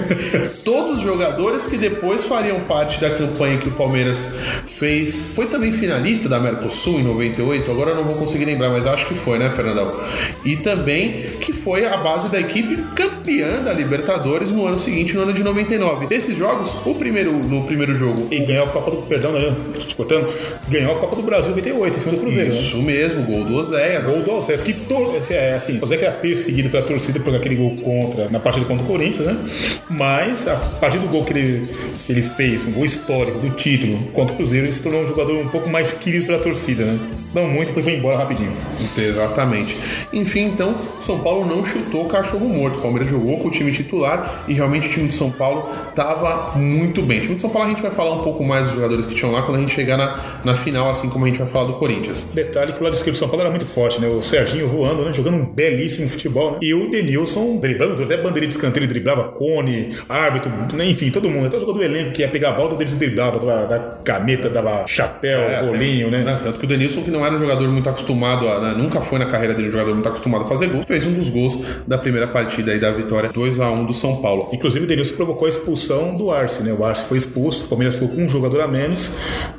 [0.63, 4.27] Todos os jogadores que depois fariam parte da campanha que o Palmeiras
[4.79, 5.19] fez.
[5.35, 9.05] Foi também finalista da Mercosul em 98, agora eu não vou conseguir lembrar, mas acho
[9.07, 9.99] que foi, né, Fernandão?
[10.45, 15.21] E também que foi a base da equipe campeã da Libertadores no ano seguinte, no
[15.21, 16.07] ano de 99.
[16.07, 18.27] Desses jogos, o primeiro, no primeiro jogo.
[18.31, 18.97] E ganhou a Copa do.
[19.03, 19.55] Perdão, né?
[19.77, 20.27] Escutando?
[20.69, 22.49] Ganhou a Copa do Brasil 98 em cima do Cruzeiro.
[22.49, 22.83] Isso né?
[22.83, 24.03] mesmo, gol do Oséias.
[24.03, 25.15] Gol do Oséias, que to...
[25.29, 28.83] é assim, o Oséias era perseguido pela torcida por aquele gol contra na partida contra
[28.83, 29.37] o Corinthians, né?
[29.89, 31.69] Mas a partir do gol que ele,
[32.07, 35.37] ele fez, um gol histórico do título contra o Cruzeiro, ele se tornou um jogador
[35.37, 36.99] um pouco mais querido pela torcida, né?
[37.33, 38.53] Não muito, porque foi embora rapidinho.
[38.97, 39.77] Exatamente.
[40.13, 42.79] Enfim, então, São Paulo não chutou o cachorro morto.
[42.79, 46.57] O Palmeiras jogou com o time titular e realmente o time de São Paulo estava
[46.57, 47.19] muito bem.
[47.19, 49.13] O time de São Paulo a gente vai falar um pouco mais dos jogadores que
[49.13, 51.67] tinham lá quando a gente chegar na, na final, assim como a gente vai falar
[51.67, 52.29] do Corinthians.
[52.33, 54.07] Detalhe que o lado esquerdo do São Paulo era muito forte, né?
[54.07, 55.13] O Serginho voando, né?
[55.13, 56.59] Jogando um belíssimo futebol, né?
[56.61, 60.85] E o Denilson driblando, até bandeirinha de escanteio, ele driblava Cone, árbitro, né?
[60.85, 61.47] enfim, todo mundo.
[61.47, 64.49] Até o jogador do elenco que ia pegar a bola, o Denilson driblava, dava, caneta,
[64.49, 66.39] dava chapéu, é, rolinho, até, né?
[66.43, 68.59] Tanto que o Denilson, que não era um jogador muito acostumado a.
[68.59, 68.75] Né?
[68.77, 71.29] nunca foi na carreira dele um jogador muito acostumado a fazer gols, fez um dos
[71.29, 74.49] gols da primeira partida aí da vitória 2 a 1 do São Paulo.
[74.51, 76.75] Inclusive, o Denilson provocou a expulsão do Arce, né?
[76.77, 79.09] O Arce foi expulso, o Palmeiras ficou com um jogador a menos.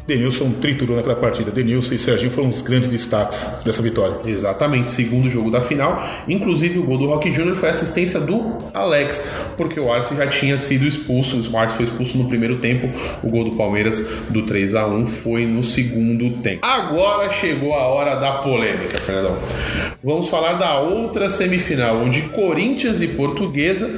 [0.06, 1.50] Denilson triturou naquela partida.
[1.50, 4.16] Denilson Edenilson e Serginho foram os grandes destaques dessa vitória.
[4.24, 6.02] Exatamente, segundo jogo da final.
[6.26, 10.56] Inclusive, o gol do Rock Júnior foi assistência do Alex, porque o Arce já tinha
[10.56, 11.38] sido expulso.
[11.50, 12.88] O Arce foi expulso no primeiro tempo.
[13.22, 14.00] O gol do Palmeiras
[14.30, 16.64] do 3 a 1 foi no segundo tempo.
[16.64, 19.38] Agora chegou a hora da polêmica, Fernandão.
[20.02, 23.90] Vamos falar da outra semifinal, onde Corinthians e Portuguesa,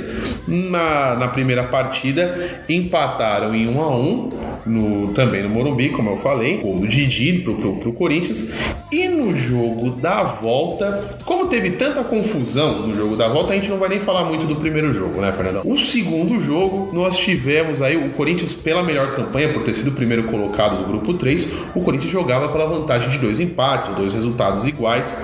[0.46, 6.18] na, na primeira partida, empataram em 1 a 1 no, também no Morumbi, como eu
[6.18, 8.50] falei, do Didi pro, pro, pro Corinthians.
[8.92, 13.68] E no jogo da volta, como teve tanta confusão no jogo da volta, a gente
[13.68, 15.62] não vai nem falar muito do primeiro jogo, né, Fernandão?
[15.64, 19.92] O segundo jogo, nós tivemos aí o Corinthians pela melhor campanha, por ter sido o
[19.92, 24.12] primeiro colocado do grupo 3, o Corinthians jogava pela vantagem de dois empates, ou dois
[24.12, 25.16] resultados iguais.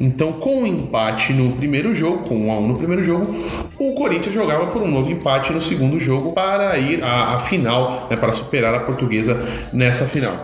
[0.00, 3.04] Então, com o um empate no primeiro jogo, com 1 um a 1 no primeiro
[3.04, 3.34] jogo,
[3.78, 8.06] o Corinthians jogava por um novo empate no segundo jogo para ir à, à final,
[8.08, 10.36] né, para superar a portuguesa nessa final.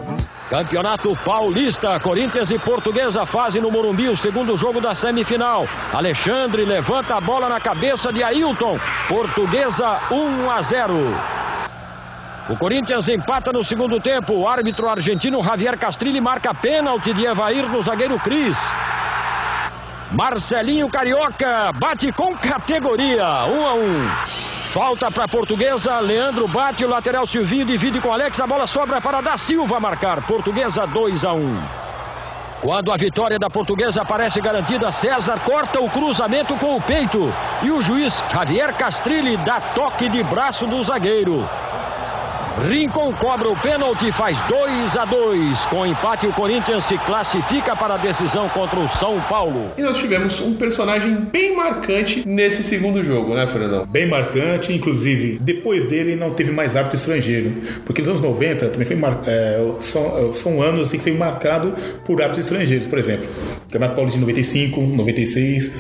[0.49, 5.69] Campeonato Paulista, Corinthians e Portuguesa fazem no Morumbi o segundo jogo da semifinal.
[5.93, 8.79] Alexandre levanta a bola na cabeça de Ailton.
[9.09, 10.95] Portuguesa 1 a 0.
[12.49, 14.33] O Corinthians empata no segundo tempo.
[14.33, 18.57] O árbitro argentino Javier Castrilli marca pênalti de Evair no zagueiro Cris.
[20.13, 23.25] Marcelinho Carioca bate com categoria.
[23.25, 24.11] 1 a 1.
[24.69, 29.01] Falta para a portuguesa, Leandro bate, o lateral Silvinho divide com Alex, a bola sobra
[29.03, 30.23] para da Silva marcar.
[30.23, 31.59] Portuguesa 2 a 1.
[32.63, 37.71] Quando a vitória da portuguesa parece garantida, César corta o cruzamento com o peito e
[37.71, 41.49] o juiz Javier Castrilli dá toque de braço do zagueiro.
[42.67, 45.67] Rincon cobra o pênalti e faz 2 a 2.
[45.67, 49.71] Com empate, o Corinthians se classifica para a decisão contra o São Paulo.
[49.79, 53.87] E nós tivemos um personagem bem marcante nesse segundo jogo, né, Fernandão?
[53.87, 57.53] Bem marcante, inclusive, depois dele não teve mais árbitro estrangeiro.
[57.85, 59.21] Porque nos anos 90 também foi mar...
[59.27, 63.29] é, são, são anos em que foi marcado por árbitros estrangeiros, por exemplo.
[63.71, 65.73] Campeonato Paulista de 95, 96,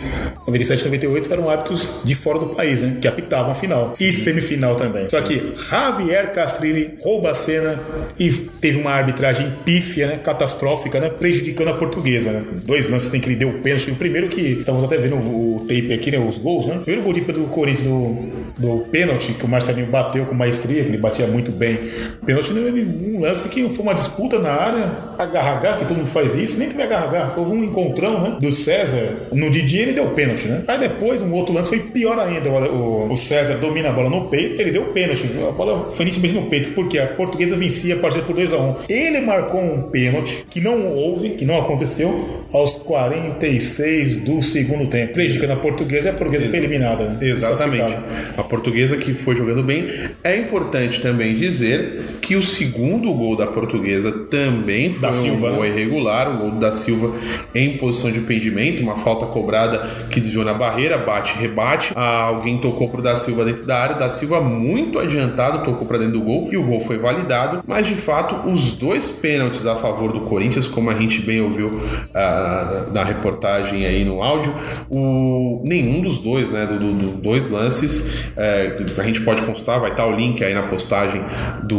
[0.47, 2.99] 97 98 eram árbitros de fora do país, né?
[3.01, 3.93] Que apitavam a final.
[3.99, 5.09] E semifinal também.
[5.09, 6.31] Só que Javier
[6.69, 7.81] Castrilli rouba a cena
[8.19, 10.21] e teve uma arbitragem pífia, né?
[10.23, 11.09] Catastrófica, né?
[11.09, 12.45] Prejudicando a portuguesa, né?
[12.65, 13.91] Dois lances em que ele deu o pênalti.
[13.91, 16.19] O primeiro que estamos até vendo o tape aqui, né?
[16.19, 16.77] Os gols, né?
[16.77, 18.29] O primeiro gol de, do Corinthians do,
[18.59, 21.79] do pênalti que o Marcelinho bateu com maestria, que ele batia muito bem.
[22.25, 26.59] Pênalti, um lance que foi uma disputa na área, agarrar, que todo mundo faz isso,
[26.59, 28.37] nem teve agarrar, foi um encontrão, né?
[28.41, 29.29] Do César.
[29.33, 30.65] No Didi ele deu pênalti, né?
[30.67, 32.49] Aí depois, um outro lance foi pior ainda.
[32.51, 35.25] O, o César domina a bola no peito, ele deu pênalti.
[35.49, 38.59] A bola foi nitidamente no peito, porque a portuguesa vencia a partida por 2x1.
[38.59, 38.75] Um.
[38.89, 45.15] Ele marcou um pênalti que não houve, que não aconteceu, aos 46 do segundo tempo.
[45.15, 47.05] Prejudicando a portuguesa e a portuguesa foi eliminada.
[47.05, 47.29] Né?
[47.29, 47.97] Exatamente.
[48.37, 49.87] A portuguesa que foi jogando bem.
[50.23, 55.51] É importante também dizer que o segundo gol da portuguesa também foi Da um Silva,
[55.51, 55.69] gol né?
[55.69, 57.15] irregular, o gol da Silva
[57.55, 61.93] em posição de impedimento, uma falta cobrada que desviou na barreira, bate, rebate.
[61.95, 65.99] Ah, alguém tocou pro da Silva dentro da área, da Silva muito adiantado tocou para
[65.99, 67.62] dentro do gol e o gol foi validado.
[67.66, 71.81] Mas de fato, os dois pênaltis a favor do Corinthians, como a gente bem ouviu
[72.14, 74.55] ah, na reportagem aí no áudio,
[74.90, 79.79] o nenhum dos dois, né, do, do- do- dois lances, é, a gente pode consultar,
[79.79, 81.22] vai estar o link aí na postagem
[81.62, 81.79] do,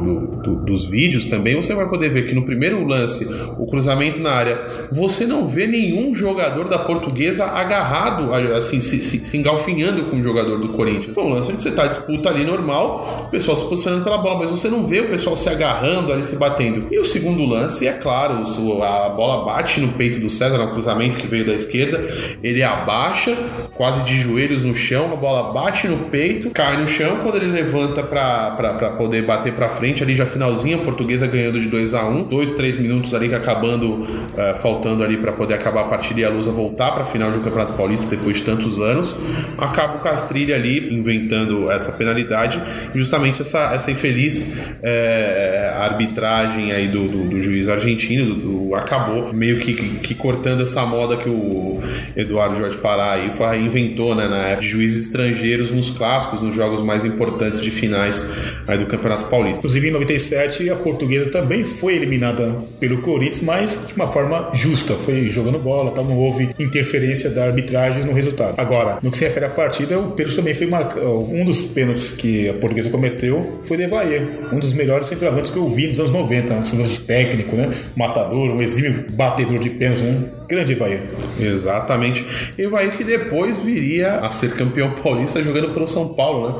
[0.00, 1.54] do- do- dos vídeos também.
[1.56, 3.26] Você vai poder ver que no primeiro lance,
[3.58, 9.24] o cruzamento na área, você não vê nenhum jogador da Portuguesa agarrado, assim, se, se,
[9.24, 11.08] se engalfinhando com o jogador do Corinthians.
[11.10, 14.38] Então, um lance onde você tá disputa ali normal, o pessoal se posicionando pela bola,
[14.40, 16.86] mas você não vê o pessoal se agarrando ali, se batendo.
[16.90, 18.42] E o segundo lance, é claro,
[18.82, 22.06] a bola bate no peito do César, no cruzamento que veio da esquerda,
[22.42, 23.36] ele abaixa,
[23.74, 27.46] quase de joelhos no chão, a bola bate no peito, cai no chão, quando ele
[27.46, 32.04] levanta pra poder bater pra frente, ali já finalzinho, a portuguesa ganhando de 2 a
[32.04, 34.06] 1 dois, três minutos ali que acabando,
[34.36, 37.40] eh, faltando ali pra poder acabar a partida e a Lusa voltar pra final do
[37.40, 39.16] Campeonato Paulista depois de tantos anos,
[39.58, 42.62] acaba o Castrilli ali inventando essa penalidade
[42.94, 49.32] e justamente essa, essa infeliz eh, arbitragem aí do, do, do juiz argentino do- acabou
[49.32, 51.80] meio que, que, que cortando essa moda que o
[52.16, 56.80] Eduardo Jorge Fará aí inventou né, na época de juízes estrangeiros nos clássicos, nos jogos
[56.80, 58.24] mais importantes de finais
[58.66, 59.58] aí do Campeonato Paulista.
[59.58, 64.94] Inclusive em 97 a portuguesa também foi eliminada pelo Corinthians, mas de uma forma justa,
[64.94, 68.54] foi jogando bola, tal, não houve interferência da arbitragem no resultado.
[68.58, 70.66] Agora, no que se refere à partida, o pênalti também foi.
[70.66, 75.56] Um dos pênaltis que a portuguesa cometeu foi de Evair, um dos melhores centroavantes que
[75.56, 77.70] eu vi nos anos 90, um centroavante técnico, né?
[77.94, 80.24] Matador, um exímio batedor de pênalti, né?
[80.48, 81.00] Grande Evair.
[81.40, 82.24] Exatamente.
[82.56, 86.54] Evair que depois viria a ser campeão paulista jogando pelo São Paulo, né?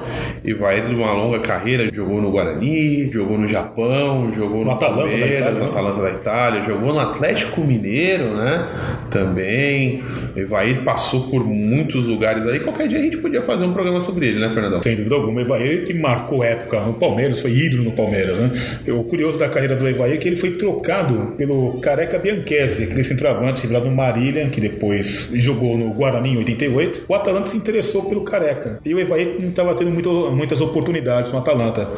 [0.44, 5.16] Evair de uma longa carreira, jogou no Guarani, jogou no Japão, jogou no, No Atalanta
[5.16, 5.70] da Itália, no né?
[5.70, 8.68] Atalanta da Itália, jogou no Atlético Mineiro, né?
[9.10, 10.02] Também.
[10.34, 12.60] Evair passou por muitos lugares aí.
[12.60, 14.82] Qualquer dia a gente podia fazer um programa sobre ele, né, Fernandão?
[14.82, 17.05] Sem dúvida alguma, Evair que marcou época no Palmeiras,
[17.40, 18.50] foi ídolo no Palmeiras, né?
[18.88, 23.04] O curioso da carreira do Evair é que ele foi trocado pelo Careca Bianchese, aquele
[23.04, 27.04] centroavante revelado no Marília, que depois jogou no Guarani em 88.
[27.08, 28.80] O Atalanta se interessou pelo Careca.
[28.84, 31.88] E o Evair não estava tendo muito- muitas oportunidades no Atalanta.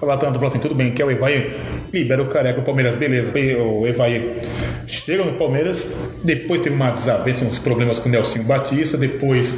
[0.00, 1.50] O Atalanta falou assim: tudo bem, quer o Evair?
[1.92, 3.30] Libera o Careca, o Palmeiras, beleza.
[3.60, 4.22] O Evair
[4.88, 5.88] chega no Palmeiras,
[6.22, 9.56] depois teve uma desavença, uns problemas com o Nelson Batista, depois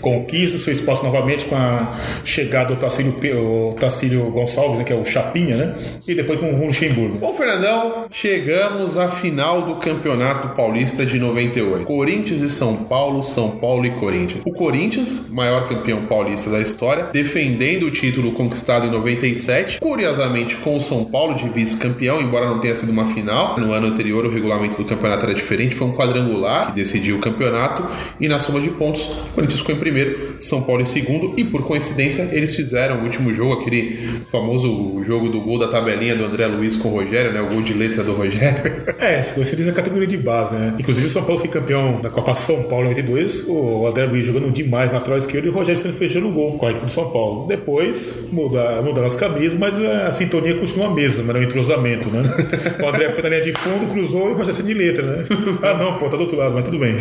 [0.00, 4.96] conquista seu espaço novamente com a chegada do Tacílio, o Tacílio Gonçalves, né, que é
[4.96, 5.74] o Chapinha, né?
[6.06, 7.18] E depois com o Luxemburgo.
[7.18, 11.84] Bom, Fernandão, chegamos à final do Campeonato Paulista de 98.
[11.84, 14.42] Corinthians e São Paulo, São Paulo e Corinthians.
[14.46, 20.76] O Corinthians, maior campeão paulista da história, defendendo o título conquistado em 97, curiosamente com
[20.76, 23.58] o São Paulo de vice-campeão, embora não tenha sido uma final.
[23.58, 27.18] No ano anterior, o regulamento do campeonato era diferente, foi um quadrangular que decidiu o
[27.18, 27.86] campeonato
[28.20, 31.44] e na soma de pontos, o Corinthians ficou em primeiro, São Paulo em segundo e
[31.44, 36.24] por coincidência eles fizeram o último jogo, aquele famoso jogo do gol da tabelinha do
[36.24, 37.40] André Luiz com o Rogério, né?
[37.40, 38.82] O gol de letra do Rogério.
[39.02, 40.74] É, se você diz a categoria de base, né?
[40.78, 44.24] Inclusive o São Paulo foi campeão da Copa São Paulo em 92, o André Luiz
[44.24, 46.86] jogando demais na lateral esquerda e o Rogério sendo fechando o gol com a equipe
[46.86, 47.48] do São Paulo.
[47.48, 52.22] Depois muda, mudaram as camisas, mas a sintonia continua a mesma, não o entrosamento, né?
[52.82, 55.24] O André foi na linha de fundo, cruzou e o Rogério de letra, né?
[55.62, 56.96] Ah não, pô, tá do outro lado, mas tudo bem.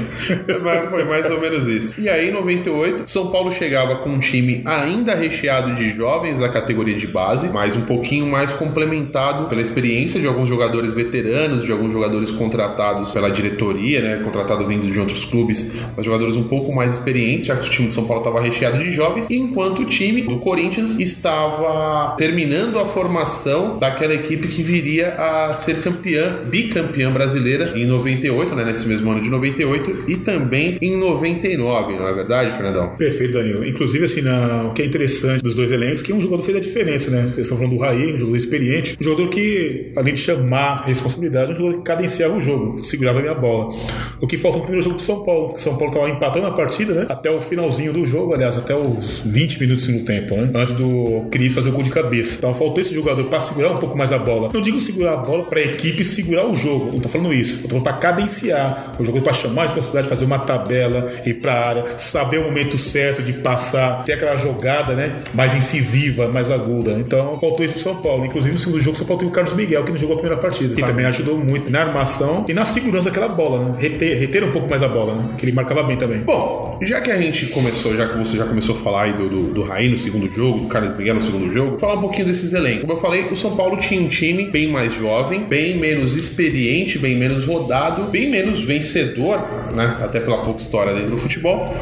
[0.64, 2.00] Mas Foi mais ou menos isso.
[2.00, 6.50] E aí, em 98, São Paulo chegava com um time ainda recheado de jovens da
[6.50, 11.72] categoria de base, mas um pouquinho mais complementado pela experiência de alguns jogadores veteranos, de
[11.72, 14.22] alguns jogadores contratados pela diretoria, né?
[14.24, 17.88] Contratado vindo de outros clubes, mas jogadores um pouco mais experientes, já que o time
[17.88, 22.86] de São Paulo estava recheado de jovens, enquanto o time do Corinthians estava terminando a
[22.86, 28.66] formação daquela equipe que viria a ser campeã, bicampeã brasileira em 98, né?
[28.66, 32.90] Nesse mesmo ano de 98 e também em 99, não é verdade, Fernandão?
[32.96, 33.66] Perfeito, Danilo.
[33.68, 36.60] Inclusive, assim, na- o que é interessante dos dois elencos, que um jogador fez a
[36.60, 37.24] diferença, né?
[37.24, 41.52] Vocês estão falando do Raí, um jogador experiente, um jogador que, além de chamar responsabilidade,
[41.52, 43.74] um jogador que cadenciava o jogo, segurava a minha bola.
[44.20, 46.48] O que falta no primeiro jogo do São Paulo, porque o São Paulo estava empatando
[46.48, 47.06] a partida, né?
[47.10, 50.50] Até o finalzinho do jogo, aliás, até os 20 minutos no tempo, né?
[50.54, 52.36] Antes do Cris fazer o gol de cabeça.
[52.38, 54.50] Então faltou esse jogador para segurar um pouco mais a bola.
[54.54, 57.41] Não digo segurar a bola para a equipe segurar o jogo, não tô falando isso.
[57.50, 58.96] Eu tô falando para cadenciar.
[59.00, 62.44] O jogador para chamar a responsabilidade, fazer uma tabela, ir para a área, saber o
[62.44, 65.18] momento certo de passar, ter aquela jogada, né?
[65.34, 66.92] Mais incisiva, mais aguda.
[66.94, 68.26] Então faltou isso pro São Paulo.
[68.26, 70.42] Inclusive no segundo jogo, São Paulo tem o Carlos Miguel, que não jogou a primeira
[70.42, 70.76] partida.
[70.76, 73.76] Que também ajudou muito na armação e na segurança daquela bola, né?
[73.80, 75.30] Reter, reter um pouco mais a bola, né?
[75.38, 76.22] Que ele marcava bem também.
[76.22, 79.30] Bom, já que a gente começou, já que você já começou a falar aí do,
[79.30, 82.26] do, do Raí no segundo jogo, do Carlos Miguel no segundo jogo, falar um pouquinho
[82.26, 82.82] desses elencos.
[82.82, 86.98] Como eu falei, o São Paulo tinha um time bem mais jovem, bem menos experiente,
[86.98, 89.40] bem menos rodado, bem menos vencedor,
[89.74, 89.98] né?
[90.02, 91.76] Até pela pouca história dentro do futebol.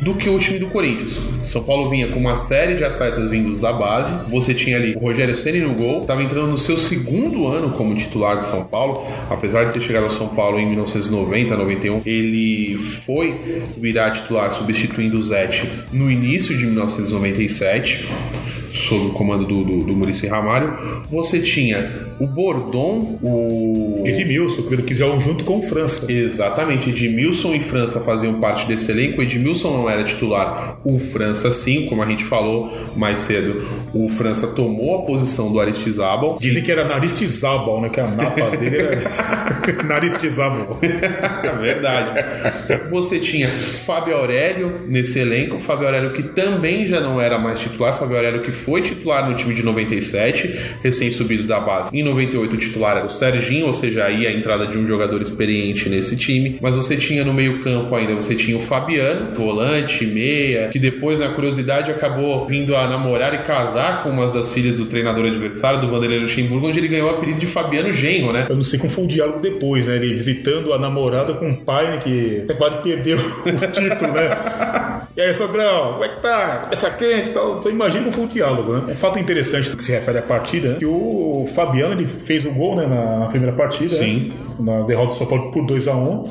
[0.00, 1.20] Do que o time do Corinthians.
[1.46, 4.12] São Paulo vinha com uma série de atletas vindos da base.
[4.28, 7.94] Você tinha ali o Rogério Ceni no gol, estava entrando no seu segundo ano como
[7.94, 9.06] titular de São Paulo.
[9.30, 15.18] Apesar de ter chegado ao São Paulo em 1990, 91, ele foi virar titular substituindo
[15.18, 18.08] o Zete no início de 1997
[18.72, 20.76] sob o comando do, do, do Muricy Ramalho,
[21.10, 24.02] você tinha o Bordon, o.
[24.06, 26.10] Edmilson, que jogar junto com o França.
[26.10, 29.22] Exatamente, Edmilson e França faziam parte desse elenco.
[29.22, 33.66] Edmilson não era titular, o França sim, como a gente falou mais cedo.
[33.92, 36.38] O França tomou a posição do Aristizábal.
[36.40, 37.88] Dizem que era Naristizabal, né?
[37.88, 40.78] Que a napa dele era Naristizabal.
[40.82, 42.24] É verdade.
[42.90, 47.98] Você tinha Fábio Aurélio nesse elenco, Fábio Aurélio que também já não era mais titular,
[47.98, 51.90] Fábio Aurélio que foi titular no time de 97, recém-subido da base.
[51.92, 55.20] Em 98 o titular era o Serginho, ou seja, aí a entrada de um jogador
[55.20, 56.58] experiente nesse time.
[56.60, 61.28] Mas você tinha no meio-campo ainda, você tinha o Fabiano, volante, meia, que depois, na
[61.30, 65.88] curiosidade, acabou vindo a namorar e casar com uma das filhas do treinador adversário, do
[65.88, 68.46] Vanderlei Luxemburgo, onde ele ganhou o apelido de Fabiano Genro, né?
[68.48, 69.96] Eu não sei como foi o diálogo depois, né?
[69.96, 72.00] Ele visitando a namorada com o pai, né?
[72.02, 75.01] Que quase perdeu o título, né?
[75.14, 76.68] E aí, sogrão, como é que tá?
[76.70, 77.58] Essa quente e tal.
[77.58, 78.92] Então imagina como foi o diálogo, né?
[78.92, 80.76] Um fato interessante que se refere à partida, né?
[80.78, 82.86] que o Fabiano ele fez o gol, né?
[82.86, 83.94] Na, primeira partida.
[83.94, 84.28] Sim.
[84.30, 84.52] Né?
[84.58, 86.28] na derrota do São Paulo por 2 a 1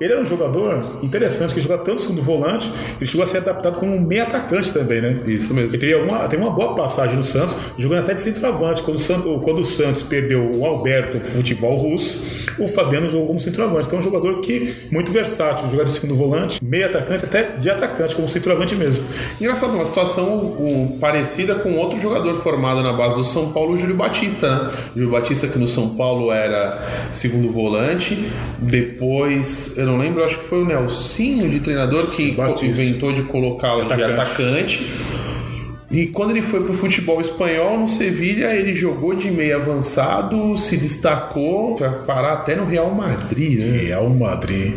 [0.00, 3.78] Ele era um jogador interessante, que jogava tanto segundo volante, ele chegou a ser adaptado
[3.78, 5.18] como um meio atacante também, né?
[5.26, 5.70] Isso mesmo.
[5.70, 8.82] Ele teve, alguma, teve uma boa passagem no Santos, jogando até de centroavante.
[8.82, 12.18] Quando o, Santos, quando o Santos perdeu o Alberto pro futebol russo,
[12.58, 13.86] o Fabiano jogou como centroavante.
[13.86, 17.70] Então é um jogador que muito versátil, jogar de segundo volante, meio atacante, até de
[17.70, 19.04] atacante, como centroavante mesmo.
[19.40, 23.76] Engraçado, uma situação um, parecida com outro jogador formado na base do São Paulo, o
[23.76, 24.70] Júlio Batista, né?
[24.94, 30.44] Júlio Batista que no São Paulo era segundo volante, depois, eu não lembro, acho que
[30.44, 34.12] foi o Nelsinho de treinador que inventou de colocá-lo de Atacante.
[34.12, 34.92] atacante.
[35.92, 40.78] E quando ele foi pro futebol espanhol no Sevilha, ele jogou de meio avançado, se
[40.78, 43.76] destacou, vai parar até no Real Madrid, né?
[43.88, 44.72] Real Madrid.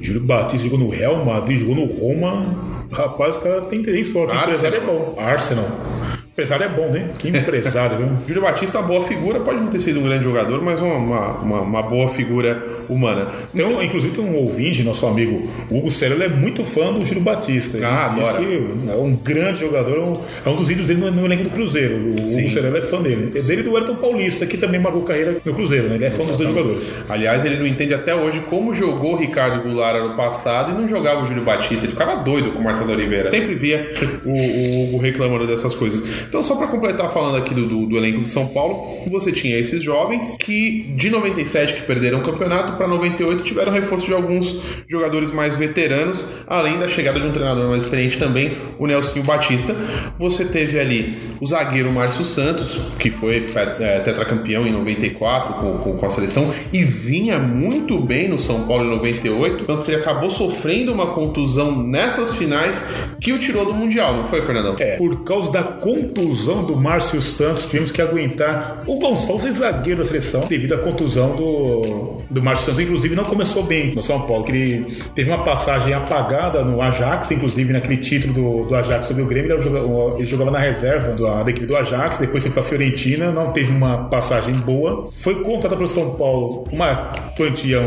[0.00, 2.72] Júlio Batista jogou no Real Madrid, jogou no Roma.
[2.92, 4.34] Rapaz, o cara tem, tem sorte.
[4.34, 4.48] O Arsenal.
[4.56, 5.14] empresário é bom.
[5.18, 5.64] Arsenal.
[5.64, 7.10] O empresário é bom, né?
[7.18, 8.08] Que empresário, viu?
[8.26, 11.60] Júlio Batista, uma boa figura, pode não ter sido um grande jogador, mas uma, uma-
[11.60, 12.62] uma boa figura
[12.92, 13.28] humana.
[13.54, 17.04] Tem um- inclusive tem um ouvinte, nosso amigo Hugo Célio, ele é muito fã do
[17.04, 17.78] Júlio Batista.
[17.86, 18.44] Ah, diz que
[18.90, 20.12] é um grande jogador, é um,
[20.46, 22.14] é um dos ídolos dele no, no elenco do Cruzeiro.
[22.14, 22.40] O Sim.
[22.42, 23.32] Hugo Célio é fã dele.
[23.34, 25.96] É dele do Ayrton Paulista, que também marcou carreira no Cruzeiro, né?
[25.96, 26.94] Ele é fã dos dois jogadores.
[27.08, 30.88] Aliás, ele não entende até hoje como jogou o Ricardo Goulart ano passado e não
[30.88, 31.84] jogava o Júlio Batista.
[31.86, 33.30] Ele ficava doido com o Marcelo Oliveira.
[33.30, 33.92] Sempre via
[34.24, 36.02] o, o Hugo reclamando dessas coisas.
[36.28, 39.56] Então, só para completar falando aqui do, do, do elenco de São Paulo, você tinha
[39.58, 44.56] esses jovens que de 97 que perderam o campeonato para 98 tiveram reforço de alguns
[44.88, 49.76] jogadores mais veteranos, além da chegada de um treinador mais experiente também, o Nelsinho Batista.
[50.18, 53.46] Você teve ali o zagueiro Márcio Santos, que foi
[53.78, 58.66] é, tetracampeão em 94 com, com, com a seleção e vinha muito bem no São
[58.66, 62.84] Paulo em 98, tanto que ele acabou sofrendo uma contusão nessas finais
[63.20, 64.74] que o tirou do Mundial, não foi, Fernandão?
[64.80, 70.04] É, por causa da contusão do Márcio Santos, tivemos que aguentar o Gonçalves, zagueiro da
[70.04, 72.80] seleção, devido à contusão do, do Márcio Santos.
[72.80, 77.30] Inclusive, não começou bem no São Paulo, que ele teve uma passagem apagada no Ajax,
[77.30, 81.12] inclusive naquele título do, do Ajax sobre o Grêmio, ele jogava, ele jogava na reserva
[81.12, 85.10] da, da equipe do Ajax, depois foi para Fiorentina, não teve uma passagem boa.
[85.12, 87.80] Foi contratado pelo São Paulo uma quantia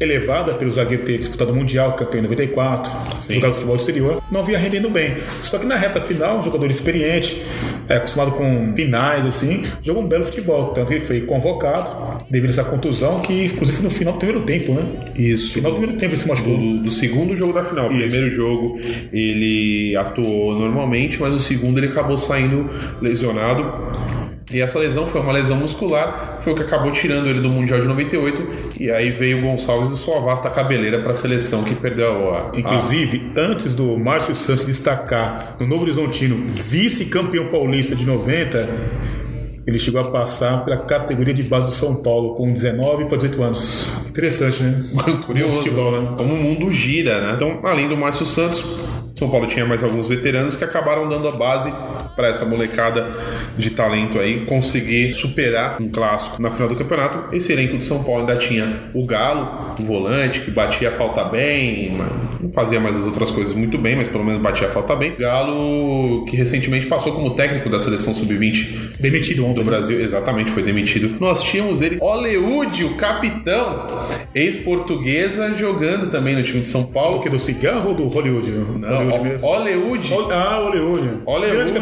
[0.00, 2.92] elevada pelo zagueiro ter disputado o Mundial, campeão em 94,
[3.28, 5.16] jogado futebol exterior, não vinha rendendo bem.
[5.40, 7.42] Só que na reta final, um jogador experiente,
[7.92, 10.68] é, acostumado com finais, assim, jogou um belo futebol.
[10.68, 14.18] Tanto que ele foi convocado devido a essa contusão, que inclusive foi no final do
[14.18, 14.82] primeiro tempo, né?
[15.14, 15.52] Isso.
[15.52, 16.56] Final do primeiro tempo ele se machucou.
[16.56, 17.88] do, do segundo jogo da final.
[17.88, 18.08] O Isso.
[18.08, 18.80] primeiro jogo
[19.12, 22.68] ele atuou normalmente, mas no segundo ele acabou saindo
[23.00, 23.62] lesionado.
[24.52, 27.80] E essa lesão foi uma lesão muscular, foi o que acabou tirando ele do Mundial
[27.80, 28.72] de 98.
[28.78, 32.52] E aí veio o Gonçalves e sua vasta cabeleira para a seleção que perdeu a.
[32.54, 38.68] Inclusive, antes do Márcio Santos destacar no Novo Horizontino, vice-campeão paulista de 90,
[39.66, 43.42] ele chegou a passar pela categoria de base do São Paulo com 19 para 18
[43.42, 43.88] anos.
[44.06, 44.84] Interessante, né?
[45.24, 46.14] curioso futebol, né?
[46.16, 47.32] como o mundo gira, né?
[47.36, 48.64] Então, além do Márcio Santos,
[49.16, 51.72] São Paulo tinha mais alguns veteranos que acabaram dando a base
[52.14, 53.06] para essa molecada
[53.56, 57.34] de talento aí conseguir superar um clássico na final do campeonato.
[57.34, 61.24] Esse elenco de São Paulo ainda tinha o Galo, o volante, que batia a falta
[61.24, 61.96] bem,
[62.40, 65.14] não fazia mais as outras coisas muito bem, mas pelo menos batia a falta bem.
[65.18, 69.62] Galo, que recentemente passou como técnico da seleção sub-20 Demitido ontem.
[69.62, 71.16] do Brasil, exatamente, foi demitido.
[71.20, 73.86] Nós tínhamos ele, Oleúde, o capitão,
[74.34, 77.18] ex-portuguesa, jogando também no time de São Paulo.
[77.18, 78.50] O que, do cigarro ou do Hollywood?
[78.50, 79.46] Não, Hollywood mesmo.
[80.16, 81.08] Ol- Ah, Hollywood.
[81.26, 81.72] Oleúde,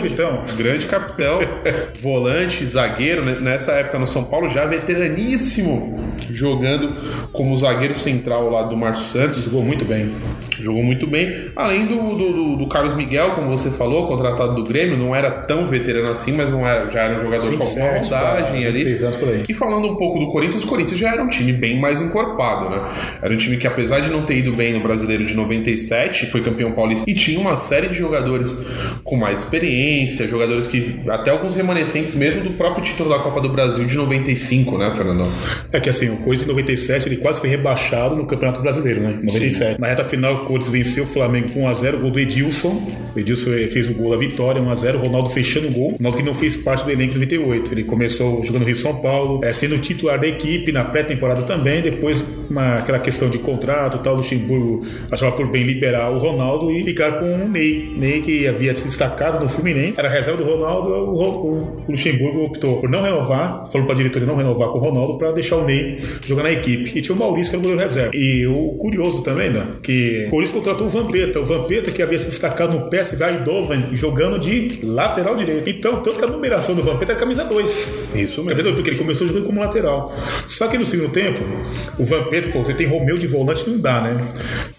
[0.56, 1.38] Grande capitão.
[1.38, 3.36] Grande capitão, volante, zagueiro, né?
[3.40, 6.94] nessa época no São Paulo, já veteraníssimo, jogando
[7.32, 9.44] como zagueiro central ao lado do Márcio Santos.
[9.44, 10.12] Jogou muito bem.
[10.60, 11.46] Jogou muito bem.
[11.56, 15.66] Além do, do, do- Carlos Miguel, como você falou, contratado do Grêmio, não era tão
[15.66, 18.72] veterano assim, mas não era, já era um jogador com alguma 27 rodagem pra ali.
[18.72, 19.42] 26 anos por aí.
[19.48, 22.68] E falando um pouco do Corinthians, o Corinthians já era um time bem mais encorpado,
[22.70, 22.80] né?
[23.22, 26.42] Era um time que, apesar de não ter ido bem no Brasileiro de 97, foi
[26.42, 28.56] campeão paulista e tinha uma série de jogadores
[29.02, 33.48] com mais experiência, jogadores que, até alguns remanescentes mesmo do próprio título da Copa do
[33.48, 35.28] Brasil de 95, né, Fernandão?
[35.72, 39.18] É que assim, o Corinthians em 97 ele quase foi rebaixado no Campeonato Brasileiro, né?
[39.22, 39.80] 97.
[39.80, 42.86] Na reta final, o Corinthians venceu o Flamengo com 1x0, gol do Edilson.
[43.14, 44.96] O Edilson eh, fez o gol da vitória, 1x0.
[44.96, 45.96] O Ronaldo fechando o gol.
[45.98, 47.72] Ronaldo que não fez parte do elenco de 98.
[47.72, 51.82] Ele começou jogando no Rio São Paulo, eh, sendo titular da equipe na pré-temporada também.
[51.82, 56.70] Depois uma, aquela questão de contrato tal, o Luxemburgo achava por bem liberar o Ronaldo
[56.70, 57.94] e ficar com o Ney.
[57.96, 62.44] Ney que havia se destacado no Fluminense, era reserva do Ronaldo, o, o, o Luxemburgo
[62.44, 65.64] optou por não renovar, falou pra diretoria não renovar com o Ronaldo para deixar o
[65.64, 66.98] Ney jogar na equipe.
[66.98, 68.10] E tinha o Maurício, que era o goleiro reserva.
[68.14, 69.66] E o curioso também, né?
[69.82, 73.88] Que o Corinthians contratou o Vampeta, o Vampeta que havia se destacado no PSV Eindhoven,
[73.92, 75.68] jogando de lateral direito.
[75.68, 77.94] Então, tanto que a numeração do Vampeta é camisa 2.
[78.14, 78.48] Isso mesmo.
[78.50, 80.14] Camisa 2, porque ele começou jogando como lateral.
[80.46, 81.40] Só que no segundo tempo,
[81.98, 84.28] o Vampeta, pô, você tem Romeu de volante, não dá, né?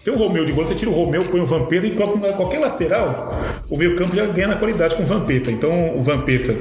[0.04, 2.58] Tem o Romeu de volante, você tira o Romeu, põe o Vampeta e qualquer, qualquer
[2.60, 5.50] lateral, o meio campo já ganha na qualidade com o Vampeta.
[5.50, 6.56] Então, o Vampeta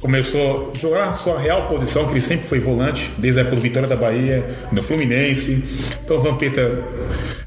[0.00, 3.62] começou a jogar sua real posição, que ele sempre foi volante, desde a época do
[3.62, 5.62] Vitória da Bahia, no Fluminense.
[6.02, 6.82] Então o Vampeta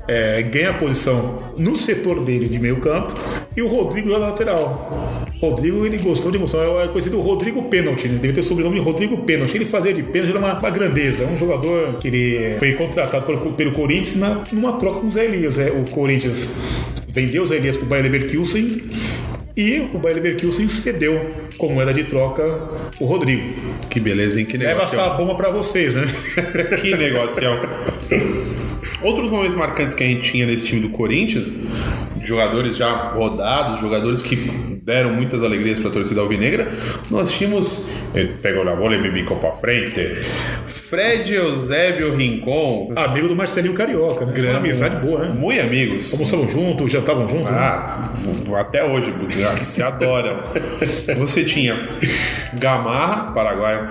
[0.07, 3.13] é, ganha a posição no setor dele de meio campo
[3.55, 5.27] e o Rodrigo na lateral.
[5.41, 8.19] Rodrigo, ele gostou de emoção, é conhecido Rodrigo Pênalti, né?
[8.19, 9.55] deve ter o sobrenome de Rodrigo Pênalti.
[9.55, 13.53] Ele fazia de pênalti, era uma, uma grandeza, um jogador que ele foi contratado pelo,
[13.53, 15.57] pelo Corinthians na, numa troca com o Zé Elias.
[15.57, 16.49] É, o Corinthians
[17.09, 18.81] vendeu o Zé Elias para o Bayer Leverkusen
[19.55, 23.53] e o Bayer Leverkusen cedeu como moeda de troca o Rodrigo.
[23.89, 24.45] Que beleza, hein?
[24.45, 24.99] Que Leva negócio.
[24.99, 26.05] essa bomba pra vocês, né?
[26.81, 27.43] Que negócio.
[29.01, 31.55] Outros momentos marcantes que a gente tinha nesse time do Corinthians,
[32.23, 36.67] jogadores já rodados, jogadores que deram muitas alegrias para a torcida alvinegra,
[37.09, 37.85] nós tínhamos.
[38.13, 39.93] eh, Pegou na bola e me bicou pra frente.
[40.67, 42.91] Fred Eusébio Rincon.
[42.95, 44.49] Amigo do Marcelinho Carioca, né?
[44.49, 45.33] Uma amizade boa, né?
[45.35, 46.11] Muito amigos.
[46.13, 47.49] Almoçavam juntos, jantavam juntos.
[47.49, 47.57] né?
[47.57, 48.11] Ah,
[48.59, 49.11] até hoje,
[49.65, 50.43] se adora.
[51.17, 51.75] Você tinha
[52.53, 53.89] Gamarra, paraguaio,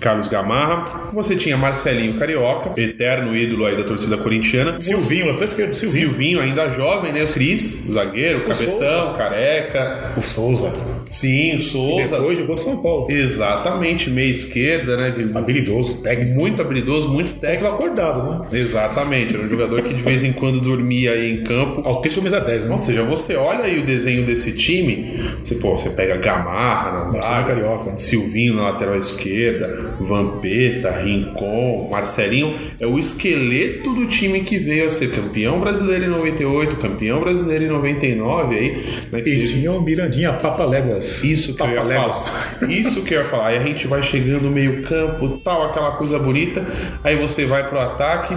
[0.00, 1.10] Carlos Gamarra.
[1.12, 4.80] Você tinha Marcelinho Carioca, eterno ídolo aí da torcida corintiana.
[4.80, 6.08] Silvinho, lateral esquerdo, Silvinho.
[6.08, 7.24] Silvinho, ainda jovem, né?
[7.24, 9.18] O Cris, o zagueiro, cabeção, Souza.
[9.18, 10.12] careca.
[10.20, 10.70] O Souza.
[11.10, 12.16] Sim, Souza.
[12.16, 13.10] Depois jogou no São Paulo.
[13.10, 15.14] Exatamente, meia esquerda, né?
[15.34, 16.38] Habilidoso, técnico.
[16.38, 17.74] Muito habilidoso, muito técnico.
[17.74, 18.48] Acordado, né?
[18.52, 21.80] Exatamente, era um jogador que de vez em quando dormia aí em campo.
[21.88, 22.72] Autêntico mesa 10, né?
[22.72, 27.08] Ou seja, você olha aí o desenho desse time, você, pô, você pega Gamarra na
[27.08, 27.96] zaga, Carioca.
[27.96, 34.90] Silvinho na lateral esquerda, Vampeta, Rincon, Marcelinho, é o esqueleto do time que veio a
[34.90, 40.32] ser campeão brasileiro em 98, campeão brasileiro em 99 aí, né, E tinha o Mirandinha
[40.32, 41.22] Papaléguas.
[41.22, 42.10] isso que eu ia falar.
[42.70, 43.48] Isso que eu ia falar.
[43.48, 46.64] Aí a gente vai chegando no meio campo, tal, aquela coisa bonita.
[47.02, 48.34] Aí você vai pro ataque,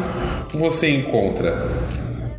[0.53, 1.69] você encontra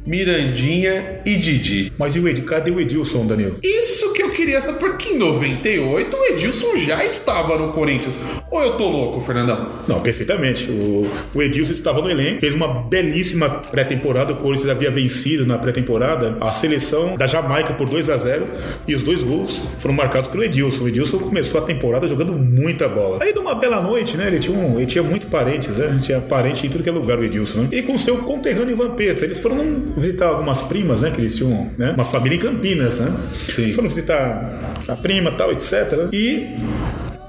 [0.06, 1.92] Mirandinha e Didi.
[1.98, 2.42] Mas e o Ed?
[2.42, 3.58] Cadê o Edilson, Danilo?
[3.62, 8.18] Isso que eu queria saber, porque em 98 o Edilson já estava no Corinthians.
[8.54, 9.68] Ou eu tô louco, Fernandão?
[9.88, 10.70] Não, perfeitamente.
[10.70, 14.32] O, o Edilson estava no elenco, fez uma belíssima pré-temporada.
[14.32, 18.46] O Corinthians havia vencido na pré-temporada a seleção da Jamaica por 2 a 0
[18.86, 20.84] e os dois gols foram marcados pelo Edilson.
[20.84, 23.18] O Edilson começou a temporada jogando muita bola.
[23.20, 24.28] Aí, de uma bela noite, né?
[24.28, 25.86] Ele tinha, um, ele tinha muito parentes, né?
[25.86, 27.68] Ele tinha parente em tudo que é lugar, o Edilson, né?
[27.72, 29.24] E com seu conterrâneo Vampeta.
[29.24, 31.10] Eles foram visitar algumas primas, né?
[31.10, 31.92] Que eles tinham né?
[31.96, 33.12] uma família em Campinas, né?
[33.32, 33.72] Sim.
[33.72, 35.90] Foram visitar a prima tal, etc.
[35.90, 36.08] né?
[36.12, 36.54] E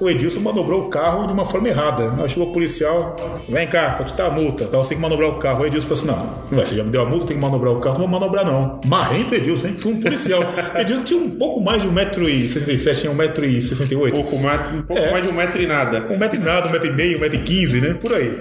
[0.00, 2.12] o Edilson manobrou o carro de uma forma errada.
[2.22, 3.16] Aí chegou o policial,
[3.48, 4.64] vem cá, vou te dar a multa.
[4.64, 5.62] Então você tem que manobrar o carro.
[5.62, 7.80] O Edilson falou assim: não, você já me deu a multa, tem que manobrar o
[7.80, 8.80] carro, não vou manobrar não.
[8.86, 9.76] Marrento Edilson, hein?
[9.78, 10.42] Foi um policial.
[10.74, 14.12] Edilson tinha um pouco mais de 1,67m, tinha 1,68m.
[14.12, 15.10] Pouco mais, um pouco É.
[15.12, 16.06] mais de um metro e nada.
[16.10, 17.94] Um metro e nada, um metro e meio, um metro e quinze, né?
[17.94, 18.36] Por aí.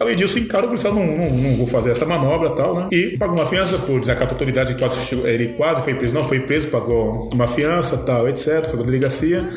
[0.00, 2.74] Aí o Edilson encara o policial, não, não, não vou fazer essa manobra e tal,
[2.74, 2.88] né?
[2.92, 6.40] E pagou uma fiança por desacato à autoridade, quase, ele quase foi preso, não foi
[6.40, 8.64] preso, pagou uma fiança tal, etc.
[8.66, 9.48] Foi pra delegacia.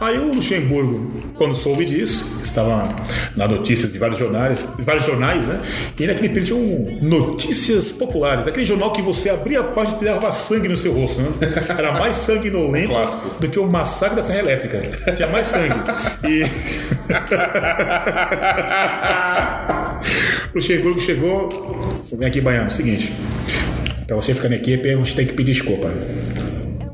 [0.00, 0.83] Aí o Luxemburgo,
[1.34, 2.94] quando soube disso, estava
[3.36, 5.60] na notícia de vários jornais, vários jornais, né?
[5.98, 9.98] E naquele período tinha um Notícias Populares, aquele jornal que você abria a página e
[9.98, 11.28] tirava sangue no seu rosto, né?
[11.68, 13.40] Era mais sanguinolento Clássico.
[13.40, 15.12] do que o massacre da Serra Elétrica.
[15.12, 15.74] Tinha mais sangue.
[16.24, 16.44] E.
[20.52, 21.48] o Luxemburgo chegou.
[22.12, 22.70] Vem aqui, Baiano.
[22.70, 23.12] Seguinte.
[24.06, 25.90] Pra você ficar na equipe, a gente tem que pedir desculpa.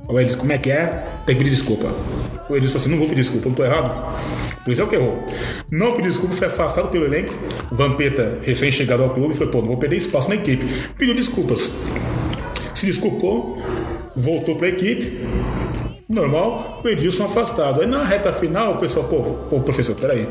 [0.08, 1.04] O Edson, como é que é?
[1.26, 1.88] Tem que pedir desculpa.
[2.50, 4.18] O falou assim: não vou pedir desculpa, não tô errado.
[4.64, 5.24] Por isso é o que errou.
[5.70, 7.32] Não pediu desculpa, foi afastado pelo elenco.
[7.70, 10.66] Vampeta, recém-chegado ao clube, falou: pô, não vou perder espaço na equipe.
[10.98, 11.70] Pediu desculpas.
[12.74, 13.62] Se desculpou,
[14.16, 15.20] voltou pra equipe.
[16.10, 17.80] Normal, o Edilson afastado.
[17.80, 20.26] Aí na reta final, o pessoal, pô, pô professor, peraí.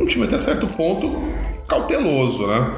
[0.00, 1.28] Um time até certo ponto
[1.66, 2.74] cauteloso, né?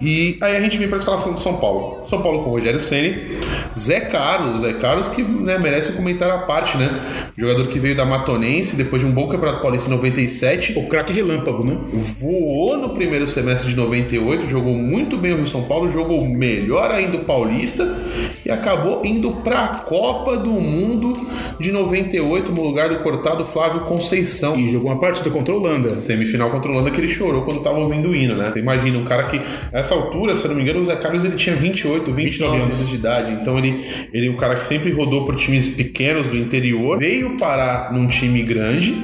[0.00, 2.06] E aí a gente vem para a escalação do São Paulo.
[2.06, 3.38] São Paulo com Rogério Ceni,
[3.76, 7.00] Zé Carlos, Zé Carlos que né, merece um comentário à parte, né?
[7.36, 11.12] Jogador que veio da Matonense depois de um bom campeonato paulista em 97, O craque
[11.12, 11.76] relâmpago, né?
[11.92, 17.16] voou no primeiro semestre de 98, jogou muito bem o São Paulo, jogou melhor ainda
[17.16, 17.84] o Paulista
[18.44, 21.12] e acabou indo para a Copa do Mundo
[21.58, 24.56] de 98 no lugar do cortado Flávio Conceição.
[24.56, 25.98] E jogou uma partida contra a Holanda.
[25.98, 28.50] Semifinal contra o Holanda que ele chorou quando tava ouvindo o hino, né?
[28.52, 29.40] Você imagina, um cara que,
[29.88, 32.76] nessa altura, se eu não me engano, o Zé Carlos ele tinha 28, 29 anos
[32.76, 33.32] anos de idade.
[33.32, 37.36] Então ele, ele é um cara que sempre rodou por times pequenos do interior, veio
[37.36, 38.94] parar num time grande,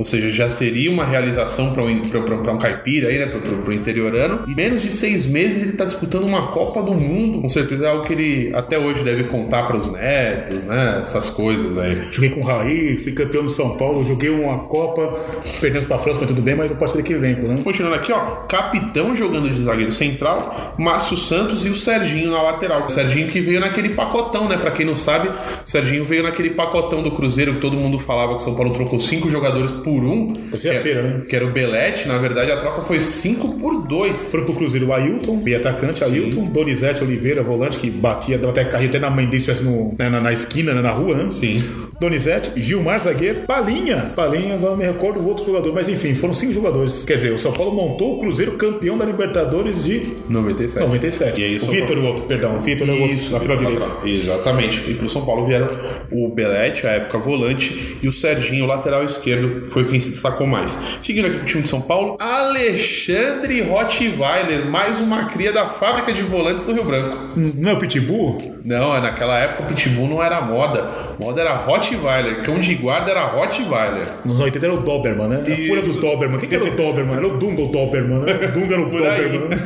[0.00, 3.26] ou seja, já seria uma realização para um, pra- pra- pra um caipira aí, né?
[3.26, 4.44] Pro, pro interiorano.
[4.48, 7.42] E menos de seis meses ele tá disputando uma Copa do Mundo.
[7.42, 11.00] Com certeza é algo que ele até hoje deve contar para os netos, né?
[11.02, 12.06] Essas coisas aí.
[12.10, 15.18] Joguei com o Raí, fui campeão do São Paulo, joguei uma Copa,
[15.60, 17.56] perdemos pra França, mas tudo bem, mas eu posso daquele elenco, né?
[17.62, 22.86] Continuando aqui, ó, capitão jogando de zagueiro central, Márcio Santos e o Serginho na lateral.
[22.86, 24.56] O Serginho que veio naquele pacotão, né?
[24.56, 28.34] Pra quem não sabe, o Serginho veio naquele pacotão do Cruzeiro que todo mundo falava
[28.36, 30.32] que o São Paulo trocou cinco jogadores por um.
[30.34, 31.20] Parecia que, é- feira, né?
[31.28, 32.06] Que era o Belete.
[32.08, 34.30] Na verdade, a troca foi cinco por dois.
[34.30, 38.64] Foram pro Cruzeiro o Ailton, meio atacante, Ailton, Donizete Oliveira, volante, que batia, dava até
[38.64, 41.28] carrinho até na mãe dele, estivesse no- né, na, na esquina, né, na rua, né?
[41.30, 41.62] Sim.
[42.00, 44.10] Donizete, Gilmar Zagueiro, Palinha.
[44.16, 47.04] Palinha, agora não me recordo o outro jogador, mas enfim, foram cinco jogadores.
[47.04, 50.80] Quer dizer, o São Paulo montou o Cruzeiro campeão da Libertadores de 97.
[50.80, 51.40] 97.
[51.40, 53.98] E aí, o Vitor, o outro, perdão, o Vitor é o outro, lateral direito.
[54.02, 54.90] Exatamente.
[54.90, 55.66] E pro São Paulo vieram
[56.10, 60.46] o Belete, a época volante, e o Serginho, o lateral esquerdo, foi quem se destacou
[60.46, 60.78] mais.
[61.02, 66.22] Seguindo aqui o time de São Paulo, Alexandre Rottweiler, mais uma cria da fábrica de
[66.22, 67.34] volantes do Rio Branco.
[67.36, 68.38] Não é o Pitbull?
[68.64, 71.16] Não, naquela época o Pitbull não era moda.
[71.20, 71.66] Moda era
[71.96, 72.42] Rottweiler.
[72.42, 74.06] Cão de guarda era Rottweiler.
[74.24, 75.42] Nos 80 era o Doberman, né?
[75.46, 75.66] A Isso.
[75.68, 76.38] fúria dos Doberman.
[76.40, 77.16] Quem que era o Doberman?
[77.16, 78.32] Era o Dunga, o Doberman, né?
[78.32, 78.90] O Dunga era o.
[78.90, 79.58] Doberman.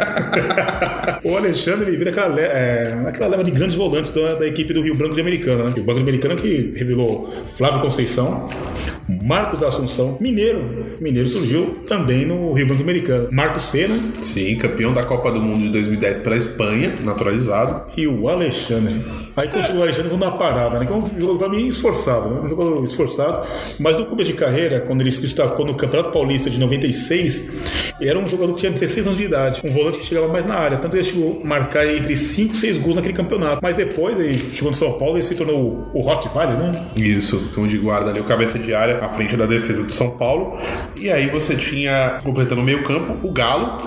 [1.24, 4.82] o Alexandre, ele vira aquela, é, aquela leva de grandes volantes da, da equipe do
[4.82, 5.72] Rio Branco de Americana, né?
[5.76, 8.48] O Banco de Americana que revelou Flávio Conceição,
[9.22, 10.94] Marcos Assunção, Mineiro.
[11.00, 13.28] Mineiro surgiu também no Rio Branco de Americana.
[13.30, 17.90] Marcos Senna Sim, campeão da Copa do Mundo de 2010 pela Espanha, naturalizado.
[17.96, 19.02] e o Alexandre.
[19.36, 20.86] Aí continua o Alexandre vamos dar uma parada, né?
[20.86, 22.40] Que é um jogador pra mim esforçado, né?
[22.44, 23.46] Um jogador esforçado.
[23.80, 28.10] Mas no começo de carreira, quando ele se destacou no Campeonato Paulista de 96, ele
[28.10, 29.60] era um jogador que tinha 16 anos de idade.
[29.64, 30.76] Um volante que chegava mais na área.
[30.76, 33.58] Tanto que ele chegou a marcar entre 5 e 6 gols naquele campeonato.
[33.60, 36.86] Mas depois, ele chegou no São Paulo e se tornou o, Rottweiler, né?
[36.94, 40.10] Isso, cão de guarda ali, o cabeça de área, à frente da defesa do São
[40.10, 40.58] Paulo.
[40.96, 43.78] E aí você tinha, completando o meio-campo, o Galo,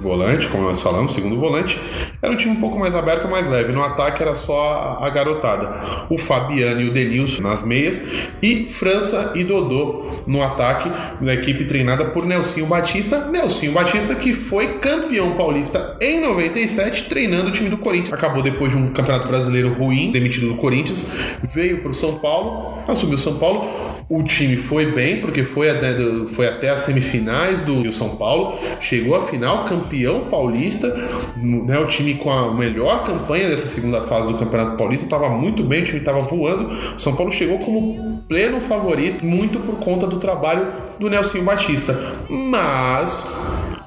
[0.00, 1.78] volante, como nós falamos, segundo volante.
[2.22, 3.72] Era um time um pouco mais aberto, mais leve.
[3.72, 6.06] No ataque era só a, garotada.
[6.10, 8.00] O Fabiano e o Denilson nas meias.
[8.42, 10.90] E França e Dodô no ataque,
[11.20, 13.28] na equipe treinada por Nelsinho Batista.
[13.30, 18.12] Nelsinho Batista que foi campeão paulista em 97, treinando o time do Corinthians.
[18.12, 21.04] Acabou depois de um campeonato brasileiro ruim, demitido do Corinthians,
[21.52, 23.94] veio para o São Paulo, assumiu São Paulo.
[24.08, 25.94] O time foi bem, porque foi até,
[26.34, 30.88] foi até as semifinais do Rio São Paulo, chegou à final, campeão paulista,
[31.36, 35.62] né, o time com a melhor campanha dessa segunda fase do Campeonato Paulista, estava muito
[35.62, 36.68] bem, o time estava voando.
[36.96, 40.66] O São Paulo chegou como pleno favorito, muito por conta do trabalho
[40.98, 42.14] do Nelson Batista.
[42.28, 43.26] Mas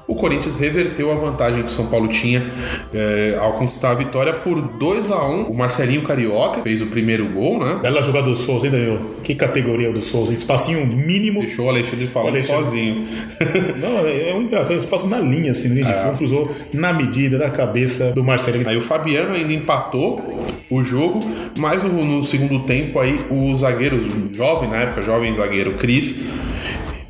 [0.08, 2.50] o Corinthians reverteu a vantagem que o São Paulo tinha
[2.94, 7.28] é, ao conquistar a vitória por 2 a 1 O Marcelinho Carioca fez o primeiro
[7.28, 7.78] gol, né?
[7.82, 9.16] Bela jogada do Souza, hein, Danilo?
[9.22, 10.32] Que categoria do Souza?
[10.32, 11.40] Espacinho mínimo.
[11.40, 12.64] Deixou o Alexandre falando Alexandre.
[12.64, 13.06] sozinho.
[13.76, 14.78] Não, é, é um engraçado.
[14.78, 16.16] Espaço na linha, assim, linha de fundo.
[16.16, 18.66] Cruzou na medida da cabeça do Marcelo.
[18.66, 21.20] Aí o Fabiano ainda empatou o jogo,
[21.58, 24.00] mas no, no segundo tempo aí o zagueiro,
[24.32, 26.14] jovem na época, jovem zagueiro Cris,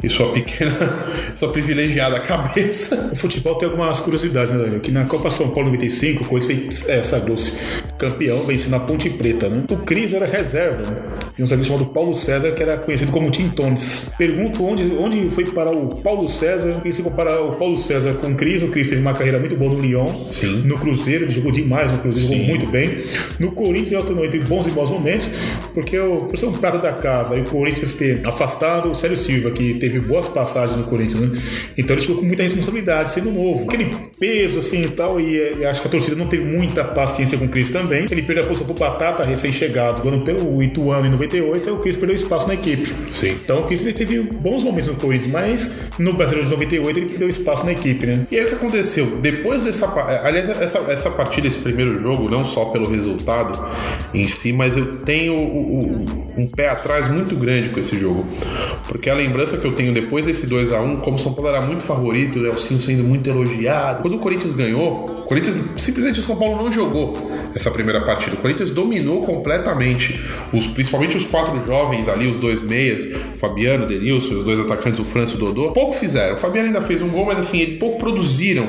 [0.03, 0.73] e sua pequena,
[1.35, 3.11] sua privilegiada cabeça.
[3.13, 4.81] O futebol tem algumas curiosidades, né, Danilo?
[4.81, 7.53] Que na Copa São Paulo 95, o Corinthians fez, é, sagrou-se
[7.99, 9.65] campeão, vencendo a Ponte Preta, né?
[9.71, 13.49] O Cris era reserva de um zagueiro chamado Paulo César, que era conhecido como Tim
[13.51, 14.11] Tones.
[14.19, 18.33] Pergunto onde, onde foi parar o Paulo César, e se comparar o Paulo César com
[18.33, 20.63] o Cris, o Cris teve uma carreira muito boa no Lyon, Sim.
[20.65, 22.51] no Cruzeiro, ele jogou demais no Cruzeiro, jogou Sim.
[22.51, 22.99] muito bem.
[23.39, 25.31] No Corinthians, ele alternou entre bons e maus momentos,
[25.73, 29.17] porque o, por ser um prata da casa, e o Corinthians ter afastado o Célio
[29.17, 31.39] Silva, que teve boas passagens no Corinthians, né?
[31.77, 33.65] Então ele ficou com muita responsabilidade, sendo novo.
[33.69, 37.39] Aquele peso assim e tal, e, e acho que a torcida não teve muita paciência
[37.39, 38.07] com o Cris também.
[38.11, 41.97] Ele perdeu a posição pro Batata, recém-chegado, jogando pelo Ituano em 98, aí o Cris
[41.97, 42.93] perdeu espaço na equipe.
[43.11, 43.37] Sim.
[43.45, 47.07] Então o Cris ele teve bons momentos no Corinthians, mas no Brasileiro de 98 ele
[47.09, 48.27] perdeu espaço na equipe, né?
[48.31, 49.19] E aí o que aconteceu?
[49.21, 49.87] Depois dessa.
[49.89, 53.59] pa- Aliás, essa, essa partida, esse primeiro jogo, não só pelo resultado
[54.15, 58.25] em si, mas eu tenho um pé atrás muito grande com esse jogo.
[58.87, 61.49] Porque a lembrança que eu tenho depois desse 2 a 1 como o São Paulo
[61.51, 64.03] era muito favorito, o Nelsinho sendo muito elogiado.
[64.03, 67.15] Quando o Corinthians ganhou, o Corinthians simplesmente o São Paulo não jogou
[67.55, 68.35] essa primeira partida.
[68.37, 70.21] O Corinthians dominou completamente,
[70.53, 74.59] os, principalmente os quatro jovens ali, os dois meias, o Fabiano, o Denilson, os dois
[74.59, 75.71] atacantes, o França e o Dodô.
[75.73, 76.37] Pouco fizeram.
[76.37, 78.69] O Fabiano ainda fez um gol, mas assim, eles pouco produziram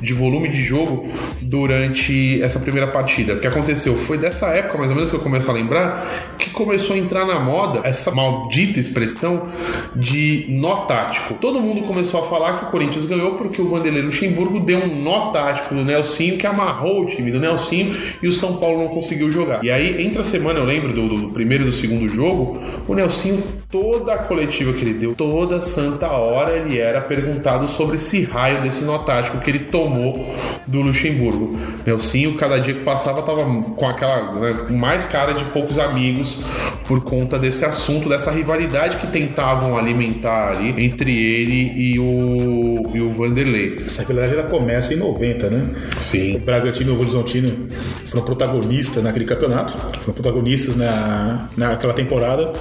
[0.00, 1.08] de volume de jogo
[1.40, 3.34] durante essa primeira partida.
[3.34, 3.96] O que aconteceu?
[3.96, 7.26] Foi dessa época, mais ou menos, que eu começo a lembrar, que começou a entrar
[7.26, 9.48] na moda essa maldita expressão
[9.94, 11.34] de nó tático.
[11.34, 15.02] Todo mundo começou a falar que o Corinthians ganhou porque o Vanderlei Luxemburgo deu um
[15.02, 18.88] nó tático no Nelsinho que amarrou o time do Nelsinho e o São Paulo não
[18.88, 19.64] conseguiu jogar.
[19.64, 22.58] E aí, entre a semana, eu lembro do, do primeiro do segundo jogo,
[22.88, 23.42] o Nelsinho,
[23.76, 28.62] toda a coletiva que ele deu, toda santa hora, ele era perguntado sobre esse raio
[28.62, 30.34] desse nó tático que ele tomou
[30.66, 31.58] do Luxemburgo.
[31.84, 36.38] Nelsinho, cada dia que passava, tava com aquela né, mais cara de poucos amigos
[36.86, 43.00] por conta desse assunto, dessa rivalidade que tentavam alimentar ali entre ele e o, e
[43.00, 43.76] o Vanderlei.
[43.84, 45.70] Essa rivalidade ela começa em 90, né?
[46.00, 46.36] Sim.
[46.36, 47.68] O Bragantino e o Horizontino
[48.06, 52.52] foram protagonistas naquele campeonato, foram protagonistas na, naquela temporada.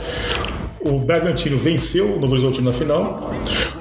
[0.86, 3.34] O Bragantino venceu o Novo Horizontino na final.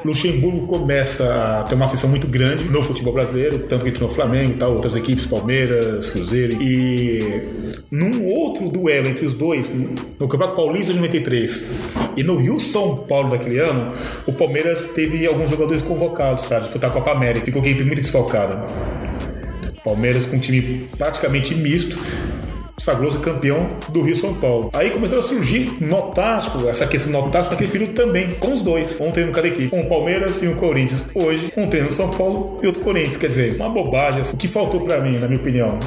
[0.02, 4.14] Luxemburgo começa a ter uma ascensão muito grande no futebol brasileiro, tanto que entrou no
[4.14, 6.62] Flamengo e tal, outras equipes, Palmeiras, Cruzeiro.
[6.62, 7.42] E
[7.90, 11.64] num outro duelo entre os dois, no Campeonato Paulista de 93
[12.16, 13.92] e no Rio São Paulo daquele ano,
[14.26, 17.44] o Palmeiras teve alguns jogadores convocados para disputar a Copa América.
[17.44, 18.66] Ficou uma equipe muito desfalcada.
[19.84, 21.98] Palmeiras com um time praticamente misto,
[22.78, 24.70] sagrou-se campeão do Rio São Paulo.
[24.72, 28.62] Aí começaram a surgir nó tático, essa questão nó tático naquele período também, com os
[28.62, 31.04] dois, um treino cada equipe, com o Palmeiras e o Corinthians.
[31.14, 33.16] Hoje, um treino no São Paulo e outro Corinthians.
[33.16, 34.22] Quer dizer, uma bobagem.
[34.22, 35.78] O que faltou pra mim, na minha opinião,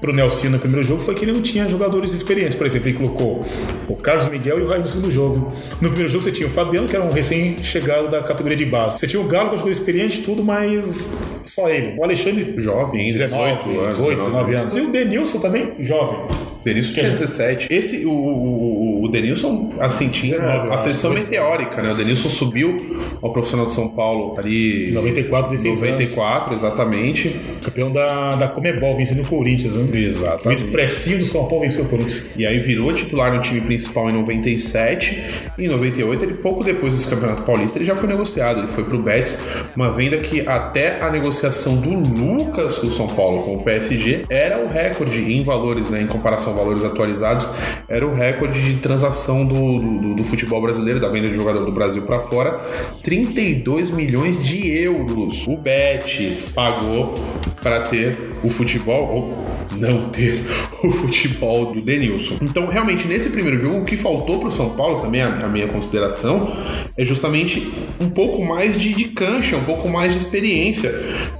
[0.00, 2.56] pro Nelson no primeiro jogo foi que ele não tinha jogadores experientes.
[2.56, 3.40] Por exemplo, ele colocou
[3.88, 5.48] o Carlos Miguel e o Raio no segundo jogo.
[5.80, 8.98] No primeiro jogo você tinha o Fabiano, que era um recém-chegado da categoria de base.
[8.98, 11.08] Você tinha o Galo, que era um jogador experiente, tudo, mas
[11.44, 11.98] só ele.
[11.98, 14.76] O Alexandre, Jovem, ainda, 19, 18 anos, 18, 19 19 anos.
[14.76, 16.18] E o Denilson também, jovem.
[16.32, 17.68] you Denilson tinha 17.
[17.70, 21.20] Esse, o, o, o Denilson, assim, tinha 19, a sessão acho.
[21.20, 21.92] meteórica, né?
[21.92, 24.90] O Denilson subiu ao profissional de São Paulo ali.
[24.92, 27.36] 94, 16 94, exatamente.
[27.64, 29.86] Campeão da, da Comebol, vencendo o Corinthians, né?
[29.92, 30.48] Exatamente.
[30.48, 32.26] O expressinho do São Paulo venceu o Corinthians.
[32.36, 35.22] E aí virou titular no time principal em 97.
[35.58, 38.60] E em 98, ele, pouco depois desse campeonato paulista, ele já foi negociado.
[38.60, 39.38] Ele foi pro Betis,
[39.74, 44.58] uma venda que até a negociação do Lucas do São Paulo com o PSG era
[44.58, 46.02] o recorde em valores, né?
[46.02, 47.48] Em comparação a valores atualizados,
[47.88, 51.72] era o recorde de transação do, do, do futebol brasileiro, da venda de jogador do
[51.72, 52.60] Brasil para fora.
[53.02, 55.46] 32 milhões de euros.
[55.48, 57.14] O Betis pagou
[57.62, 59.46] para ter o futebol,
[59.76, 60.42] não ter
[60.82, 62.36] o futebol do Denilson.
[62.40, 65.48] Então, realmente, nesse primeiro jogo, o que faltou para o São Paulo, também a, a
[65.48, 66.52] minha consideração,
[66.96, 70.92] é justamente um pouco mais de, de cancha, um pouco mais de experiência.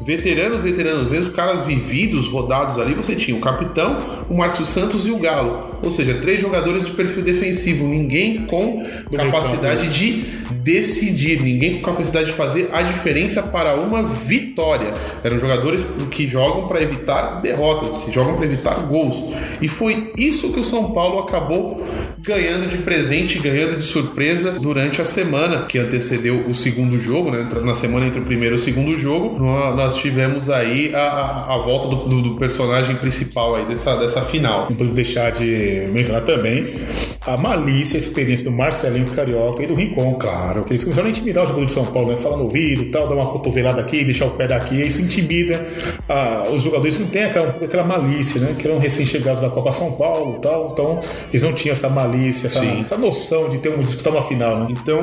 [0.04, 3.96] Veteranos, veteranos mesmo, caras vividos, rodados ali, você tinha o capitão,
[4.28, 5.80] o Márcio Santos e o Galo.
[5.82, 8.84] Ou seja, três jogadores de perfil defensivo, ninguém com
[9.16, 14.94] capacidade de decidir, ninguém com capacidade de fazer a diferença para uma vitória.
[15.24, 19.24] Eram jogadores que jogam para evitar derrotas, que jogam para evitar gols.
[19.60, 21.84] E foi isso que o São Paulo acabou
[22.20, 27.46] ganhando de presente, ganhando de surpresa durante a semana que antecedeu o segundo jogo, né?
[27.62, 31.58] Na semana entre o primeiro e o segundo jogo, nós tivemos aí a, a, a
[31.58, 34.66] volta do, do, do, personagem principal aí dessa, dessa final.
[34.70, 36.80] Não podemos deixar de mencionar também
[37.26, 40.64] a malícia, a experiência do Marcelinho Carioca e do Rincon, claro.
[40.68, 42.16] Eles começaram a intimidar o jogador de São Paulo, né?
[42.16, 45.64] Falar no ouvido tal, dar uma cotovelada aqui, deixar o pé daqui, isso intimida
[46.08, 48.54] ah, os jogadores não tem aquela, aquela malícia, né?
[48.58, 51.00] Que eram recém-chegados da Copa São Paulo tal, então
[51.30, 54.60] eles não tinham essa malícia, essa, essa noção de ter um, disputar uma final.
[54.60, 54.66] Né?
[54.70, 55.00] Então,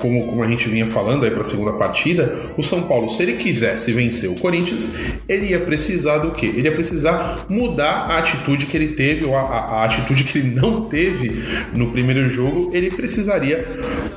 [0.00, 3.22] como, como a gente vinha falando aí para a segunda partida, o São Paulo, se
[3.22, 4.88] ele quisesse vencer o Corinthians,
[5.28, 6.46] ele ia precisar do quê?
[6.46, 10.38] Ele ia precisar mudar a atitude que ele teve, ou a, a, a atitude que
[10.38, 13.66] ele não teve no primeiro jogo, ele precisaria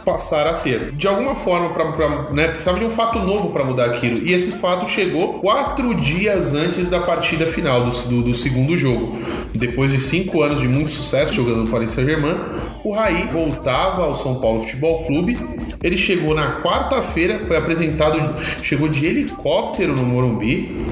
[0.03, 0.91] passar a ter.
[0.91, 4.19] De alguma forma, pra, pra né, precisava de um fato novo para mudar aquilo.
[4.25, 9.17] E esse fato chegou quatro dias antes da partida final do, do, do segundo jogo.
[9.53, 12.35] Depois de cinco anos de muito sucesso jogando no Paris Saint-Germain,
[12.83, 15.37] o Raí voltava ao São Paulo Futebol Clube.
[15.83, 20.85] Ele chegou na quarta-feira, foi apresentado, chegou de helicóptero no Morumbi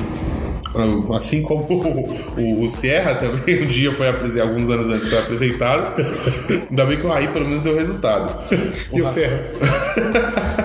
[1.15, 6.01] Assim como o, o, Sierra também um dia foi apresentado, alguns anos antes foi apresentado.
[6.69, 8.39] Ainda bem que o Raí pelo menos deu resultado.
[8.91, 9.43] O e o Serra?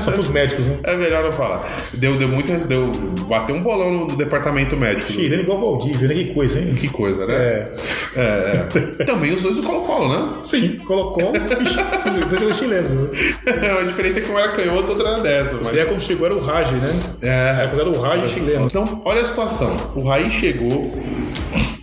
[0.01, 0.77] Só pros médicos, né?
[0.85, 1.67] É melhor não falar.
[1.93, 2.49] Deu, deu muito.
[2.67, 2.91] Deu,
[3.29, 5.11] bateu um bolão no departamento médico.
[5.11, 6.15] Chileno igual Valdívia, né?
[6.15, 6.75] Que coisa, hein?
[6.75, 7.35] Que coisa, né?
[7.35, 7.73] É.
[8.17, 8.69] é,
[9.01, 9.05] é.
[9.05, 10.35] Também os dois do Colo-Colo, né?
[10.43, 13.09] Sim, Colo-Colo e os dois chilenos, né?
[13.81, 15.57] a diferença é que um era canhoto, outro era dessa.
[15.57, 15.73] Mas...
[15.73, 17.01] Zé, como chegou, era o Raj, né?
[17.23, 17.69] É.
[17.79, 18.67] Era o Raj chileno.
[18.67, 19.77] Então, olha a situação.
[19.99, 20.93] O Raí chegou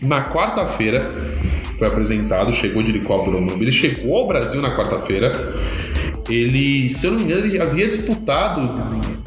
[0.02, 1.14] na quarta-feira,
[1.78, 5.54] foi apresentado, chegou de helicóptero no Ele chegou ao Brasil na quarta-feira.
[6.30, 8.62] Ele, se eu não me engano, ele havia disputado,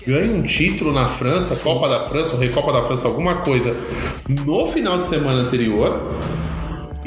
[0.06, 1.64] ganho um título na França, Sim.
[1.64, 3.76] Copa da França, ou Recopa da França, alguma coisa,
[4.26, 6.00] no final de semana anterior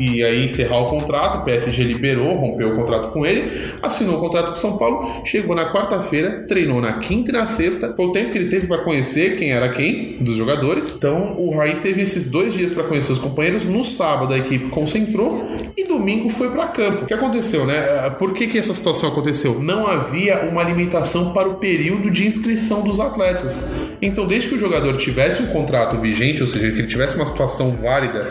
[0.02, 1.40] e aí encerrar o contrato.
[1.40, 5.24] O PSG liberou, rompeu o contrato com ele, assinou o contrato com o São Paulo,
[5.26, 7.94] chegou na quarta-feira, treinou na quinta e na sexta.
[7.96, 10.92] Foi o tempo que ele teve para conhecer quem era quem dos jogadores.
[10.96, 13.64] Então o Raí teve esses dois dias para conhecer os companheiros.
[13.64, 15.46] No sábado a equipe concentrou
[15.78, 17.04] e domingo foi para campo.
[17.04, 18.10] O que aconteceu, né?
[18.18, 19.60] Por que, que essa situação aconteceu?
[19.60, 23.70] Não havia uma limitação para o período de inscrição dos atletas.
[24.02, 27.26] Então, desde que o jogador tivesse um contrato vigente, ou seja, que ele tivesse uma
[27.26, 28.28] situação válida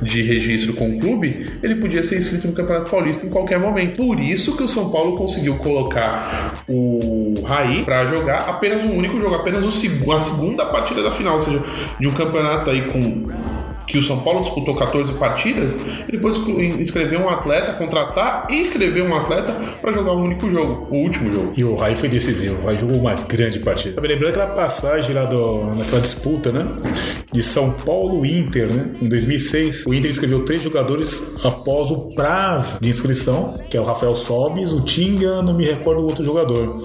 [0.00, 3.58] de registro com o clube, clube, ele podia ser inscrito no Campeonato Paulista em qualquer
[3.58, 3.96] momento.
[3.96, 9.20] Por isso que o São Paulo conseguiu colocar o Raí para jogar apenas um único
[9.20, 11.62] jogo, apenas o, a segunda partida da final, ou seja,
[11.98, 13.28] de um campeonato aí com
[13.90, 15.76] que o São Paulo disputou 14 partidas,
[16.08, 16.38] ele pôde
[16.80, 21.32] inscrever um atleta, contratar e inscrever um atleta para jogar um único jogo, o último
[21.32, 21.52] jogo.
[21.56, 23.96] E o Rai foi decisivo, o Rai jogou uma grande partida.
[23.96, 26.66] Eu me lembrando aquela passagem lá do, naquela disputa, né?
[27.32, 28.94] De São Paulo Inter, né?
[29.02, 33.84] Em 2006, o Inter escreveu três jogadores após o prazo de inscrição, que é o
[33.84, 36.80] Rafael Sobis, o Tinga, não me recordo o outro jogador.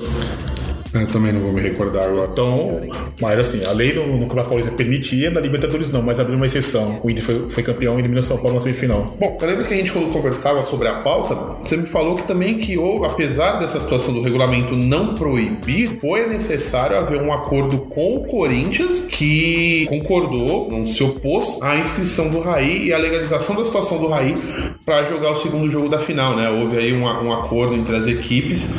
[1.02, 2.30] Eu também não vou me recordar agora.
[2.32, 2.82] Então,
[3.20, 6.46] mas assim, a lei no, no Campeonato Paulista permitia, na Libertadores não, mas abriu uma
[6.46, 7.00] exceção.
[7.04, 9.16] O Inter foi, foi campeão e eliminou São Paulo na semifinal.
[9.20, 12.24] Bom, eu lembro que a gente, quando conversava sobre a pauta, você me falou que
[12.24, 17.78] também que, houve, apesar dessa situação do regulamento não proibir, foi necessário haver um acordo
[17.78, 23.56] com o Corinthians que concordou, não se opôs à inscrição do Raí e à legalização
[23.56, 24.36] da situação do Raí
[24.86, 26.50] para jogar o segundo jogo da final, né?
[26.50, 28.74] Houve aí um, um acordo entre as equipes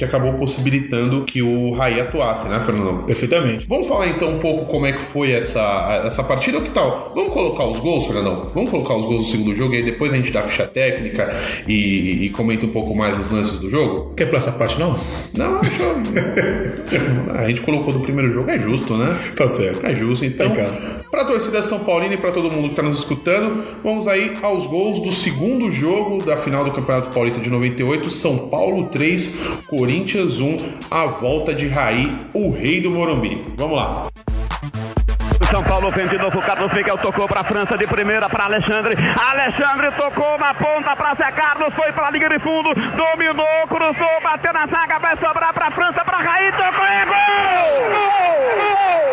[0.00, 3.04] que acabou possibilitando que o Raí atuasse, né, Fernando?
[3.04, 3.66] Perfeitamente.
[3.68, 6.56] Vamos falar então um pouco como é que foi essa, essa partida.
[6.56, 7.12] O que tal?
[7.14, 8.50] Vamos colocar os gols, Fernandão?
[8.54, 10.66] Vamos colocar os gols do segundo jogo e aí depois a gente dá a ficha
[10.66, 11.36] técnica
[11.68, 14.14] e, e comenta um pouco mais os lances do jogo?
[14.14, 14.98] Quer pra essa parte não?
[15.36, 15.70] Não, acho.
[17.36, 19.14] a gente colocou do primeiro jogo, é justo, né?
[19.36, 19.86] Tá certo.
[19.86, 20.24] É justo.
[20.24, 20.50] Então,
[21.10, 24.34] para a torcida São Paulina e para todo mundo que está nos escutando, vamos aí
[24.42, 29.36] aos gols do segundo jogo da final do Campeonato Paulista de 98, São Paulo 3,
[29.66, 30.56] Corinthians Corinthians 1,
[30.90, 33.44] a volta de Raí, o rei do Morumbi.
[33.56, 34.06] Vamos lá.
[35.50, 38.94] São Paulo vem de novo, Carlos Miguel tocou para França de primeira para Alexandre.
[39.30, 44.20] Alexandre tocou na ponta para Zé Carlos, foi para a linha de fundo, dominou, cruzou,
[44.22, 47.90] bateu na zaga, vai sobrar para França, para Raí, tocou e gol!
[47.90, 49.04] Gol!
[49.04, 49.09] Gol!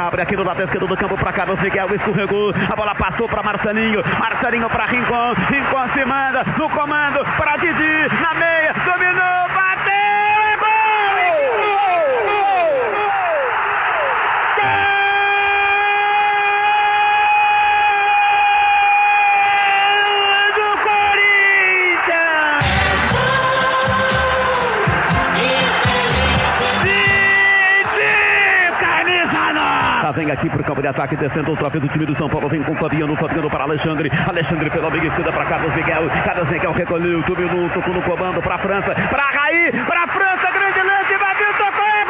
[0.00, 3.42] Abre aqui no lado esquerdo do campo para Carlos Miguel, escorregou, a bola passou para
[3.42, 8.69] Marcelinho, Marcelinho para Rincon, Rincon se manda no comando para Didi, na meia,
[30.20, 32.62] vem aqui pro campo de ataque, descendo outra vez o time do São Paulo, vem
[32.62, 36.72] com o Fabiano, Fabiano para Alexandre, Alexandre pela meia esquerda para Carlos Miguel, Carlos Miguel
[36.72, 42.09] recolheu, subiu tocou no comando para França, para Raí, para França, grande lance, bateu, tocou,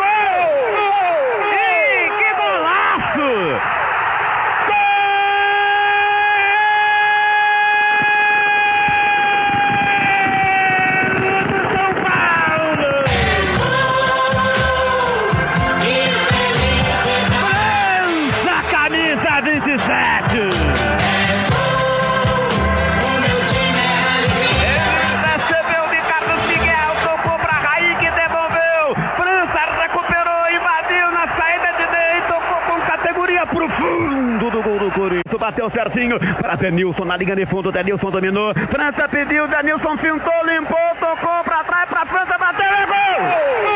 [35.50, 37.72] Bateu certinho para Denilson na linha de fundo.
[37.72, 38.54] Denilson dominou.
[38.54, 43.69] França pediu, Denilson fintou, limpou, tocou para trás, para França, bateu é gol!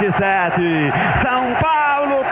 [0.00, 0.62] 27.
[1.22, 2.24] São Paulo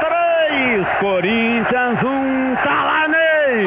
[0.49, 3.67] 3, Corinthians 1, tá lá Ney.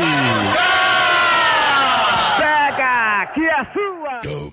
[2.40, 4.52] Pega, que é sua.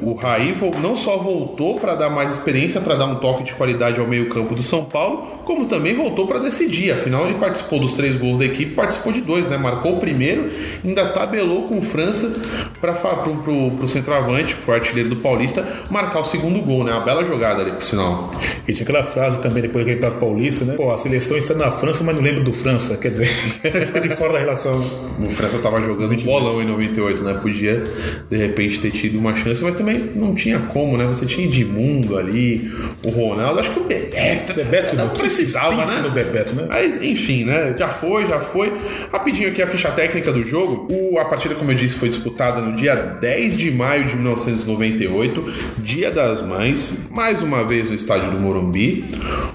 [0.00, 4.00] O Raí não só voltou para dar mais experiência, para dar um toque de qualidade
[4.00, 6.92] ao meio-campo do São Paulo, como também voltou para decidir.
[6.92, 9.58] Afinal, ele participou dos três gols da equipe, participou de dois, né?
[9.58, 10.50] Marcou o primeiro,
[10.82, 12.40] ainda tabelou com França
[12.82, 16.90] para pro centroavante, que foi artilheiro do Paulista, marcar o segundo gol, né?
[16.90, 18.32] Uma bela jogada ali, por sinal.
[18.66, 20.74] E tinha aquela frase também depois daquele Prato Paulista, né?
[20.74, 22.96] Pô, a seleção está na França, mas não lembro do França.
[22.96, 23.26] Quer dizer,
[23.62, 24.84] fica de fora da relação.
[25.20, 27.34] O França tava jogando um bolão em 98, né?
[27.34, 27.84] Podia,
[28.28, 31.04] de repente, ter tido uma chance, mas também não tinha como, né?
[31.04, 32.72] Você tinha Edmundo ali,
[33.04, 34.54] o Ronaldo, acho que o Bebeto.
[34.54, 35.14] Bebeto, não né?
[35.16, 36.00] precisava, né?
[36.02, 36.66] no Bebeto, né?
[36.68, 37.76] Mas, enfim, né?
[37.78, 38.72] Já foi, já foi.
[39.12, 40.88] Rapidinho aqui a ficha técnica do jogo.
[40.90, 45.52] O, a partida, como eu disse, foi disputada no dia 10 de maio de 1998,
[45.78, 49.04] Dia das Mães, mais uma vez no estádio do Morumbi,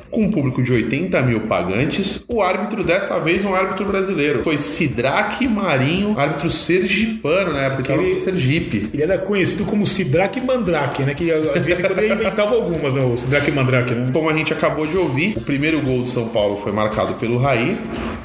[0.10, 2.24] com um público de 80 mil pagantes.
[2.28, 4.44] O árbitro, dessa vez, um árbitro brasileiro.
[4.44, 8.16] Foi Sidraque Marinho, árbitro sergipano, na época, ele...
[8.18, 8.90] Sergipe.
[8.94, 11.14] Ele era conhecido como Sidraque Mandrake, né?
[11.14, 13.02] Que de vez em quando ele inventava algumas, né?
[13.02, 14.10] O Sidraque Mandrake, né?
[14.12, 17.38] Como a gente acabou de ouvir, o primeiro gol do São Paulo foi marcado pelo
[17.38, 17.78] Raí,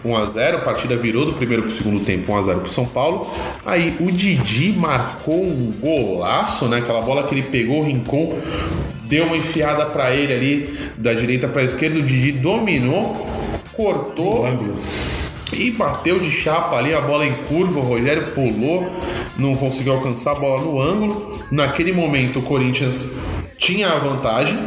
[0.04, 2.60] 1 a 0 a partida virou do primeiro para o segundo tempo, 1 a 0
[2.60, 3.30] para o São Paulo.
[3.64, 6.78] Aí o Didi marcou um golaço, né?
[6.78, 8.38] Aquela bola que ele pegou, o Rincon
[9.04, 13.26] deu uma enfiada para ele ali da direita para a esquerda, o Didi dominou,
[13.72, 14.46] cortou
[15.52, 18.90] e bateu de chapa ali, a bola em curva, o Rogério pulou,
[19.36, 21.38] não conseguiu alcançar a bola no ângulo.
[21.50, 23.12] Naquele momento o Corinthians
[23.58, 24.58] tinha a vantagem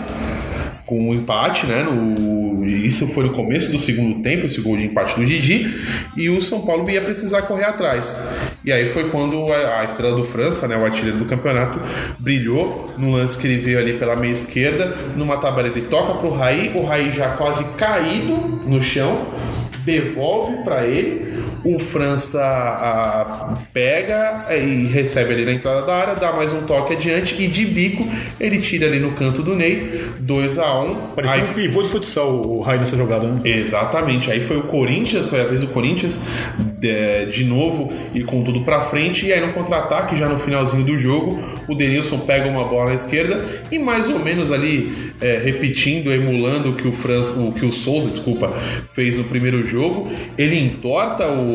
[0.85, 1.81] com o empate, né?
[1.81, 2.44] No,
[2.85, 5.73] isso foi no começo do segundo tempo, esse gol de empate do Didi,
[6.15, 8.15] e o São Paulo ia precisar correr atrás.
[8.63, 11.79] E aí foi quando a, a estrela do França, né, o artilheiro do campeonato,
[12.19, 16.31] brilhou no lance que ele veio ali pela meia esquerda, numa tabela ele toca pro
[16.31, 19.33] Raí, o Raí já quase caído no chão,
[19.83, 21.44] devolve para ele.
[21.65, 26.93] O França a, pega e recebe ali na entrada da área, dá mais um toque
[26.93, 28.07] adiante e de bico
[28.39, 31.89] ele tira ali no canto do Ney, 2 a 1 Parecia Aí- um pivô de
[31.89, 33.41] futsal o Rai nessa jogada, né?
[33.43, 36.21] Exatamente, aí foi o Corinthians, foi a vez do Corinthians
[36.77, 40.83] de, de novo e com tudo pra frente, e aí no contra-ataque, já no finalzinho
[40.83, 45.41] do jogo, o Denilson pega uma bola na esquerda e mais ou menos ali é,
[45.43, 48.53] repetindo, emulando o que o França, o que o Souza, desculpa,
[48.93, 51.54] fez no primeiro jogo, ele entorta o,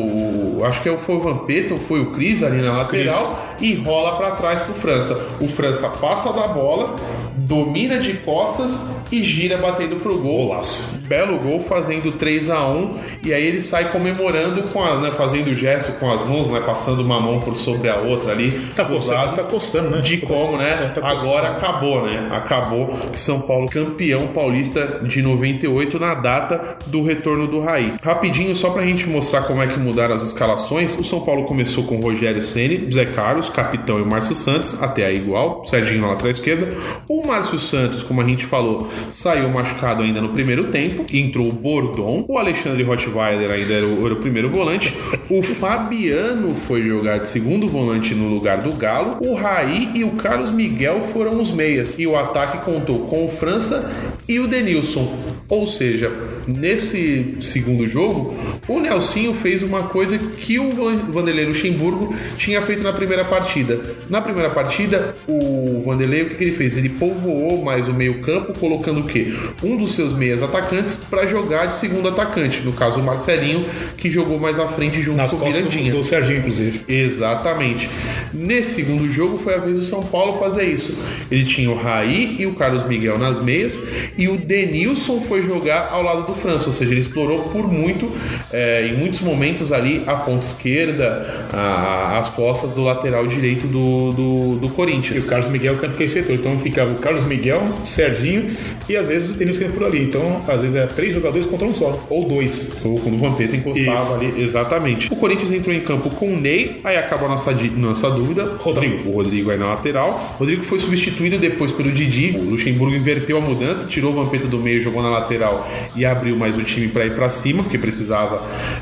[0.65, 4.31] acho que foi o Vampeta ou foi o Cris ali na lateral e rola pra
[4.31, 5.13] trás pro França.
[5.39, 6.95] O França passa da bola,
[7.35, 8.81] domina de costas
[9.11, 10.47] e gira batendo pro gol.
[10.47, 10.90] Golaço.
[11.11, 15.53] Belo gol fazendo 3 a 1 e aí ele sai comemorando com a, né, fazendo
[15.53, 18.51] gesto com as mãos, né, passando uma mão por sobre a outra ali.
[18.73, 19.99] Tá coçando, lados, tá coçando, né?
[19.99, 20.85] De como, né?
[20.85, 21.05] É, tá.
[21.05, 22.29] Agora acabou, né?
[22.31, 27.93] Acabou São Paulo campeão paulista de 98 na data do retorno do Raí.
[28.01, 30.97] Rapidinho, só pra gente mostrar como é que mudaram as escalações.
[30.97, 35.05] O São Paulo começou com Rogério Ceni, Zé Carlos, capitão e o Márcio Santos, até
[35.05, 36.69] aí igual, Serginho na lateral esquerda.
[37.09, 41.00] O Márcio Santos, como a gente falou, saiu machucado ainda no primeiro tempo.
[41.13, 44.93] Entrou o Bordon, o Alexandre Rottweiler ainda era o, era o primeiro volante,
[45.29, 50.11] o Fabiano foi jogar de segundo volante no lugar do Galo, o Raí e o
[50.11, 53.91] Carlos Miguel foram os meias, e o ataque contou com o França
[54.27, 55.11] e o Denilson.
[55.49, 56.09] Ou seja,
[56.47, 58.33] nesse segundo jogo,
[58.67, 60.71] o Nelsinho fez uma coisa que o
[61.11, 63.81] Vanderlei Luxemburgo tinha feito na primeira partida.
[64.09, 66.77] Na primeira partida, o Vanderlei, o que, que ele fez?
[66.77, 69.33] Ele povoou mais o meio-campo, colocando o quê?
[69.61, 72.61] Um dos seus meias atacantes para jogar de segundo atacante.
[72.61, 73.65] No caso, o Marcelinho,
[73.97, 75.93] que jogou mais à frente junto Nas com o costas do, Mirandinha.
[75.93, 76.81] do Serginho, inclusive.
[76.87, 77.89] Exatamente.
[78.33, 80.97] Nesse segundo jogo foi a vez do São Paulo fazer isso.
[81.29, 83.79] Ele tinha o Raí e o Carlos Miguel nas meias
[84.17, 88.11] e o Denilson foi jogar ao lado do França, ou seja, ele explorou por muito,
[88.51, 94.11] é, em muitos momentos ali a ponta esquerda, a- as costas do lateral direito do,
[94.13, 95.25] do, do E Corinthians.
[95.25, 96.33] o Carlos Miguel campo que setor.
[96.35, 98.55] Então ficava o Carlos Miguel, Serginho
[98.89, 100.03] e às vezes o Denilson por ali.
[100.03, 102.05] Então, às vezes é três jogadores contra um só.
[102.09, 102.67] Ou dois.
[102.83, 104.13] Ou quando o Vampeta encostava Isso.
[104.13, 105.11] ali, exatamente.
[105.11, 108.57] O Corinthians entrou em campo com o Ney, aí acabou a nossa, nossa dúvida.
[108.59, 109.09] Rodrigo.
[109.09, 110.35] O Rodrigo aí na lateral.
[110.37, 112.37] Rodrigo foi substituído depois pelo Didi.
[112.37, 116.35] O Luxemburgo inverteu a mudança, tirou o Vampeta do meio, jogou na lateral e abriu
[116.35, 118.41] mais o time para ir para cima, porque precisava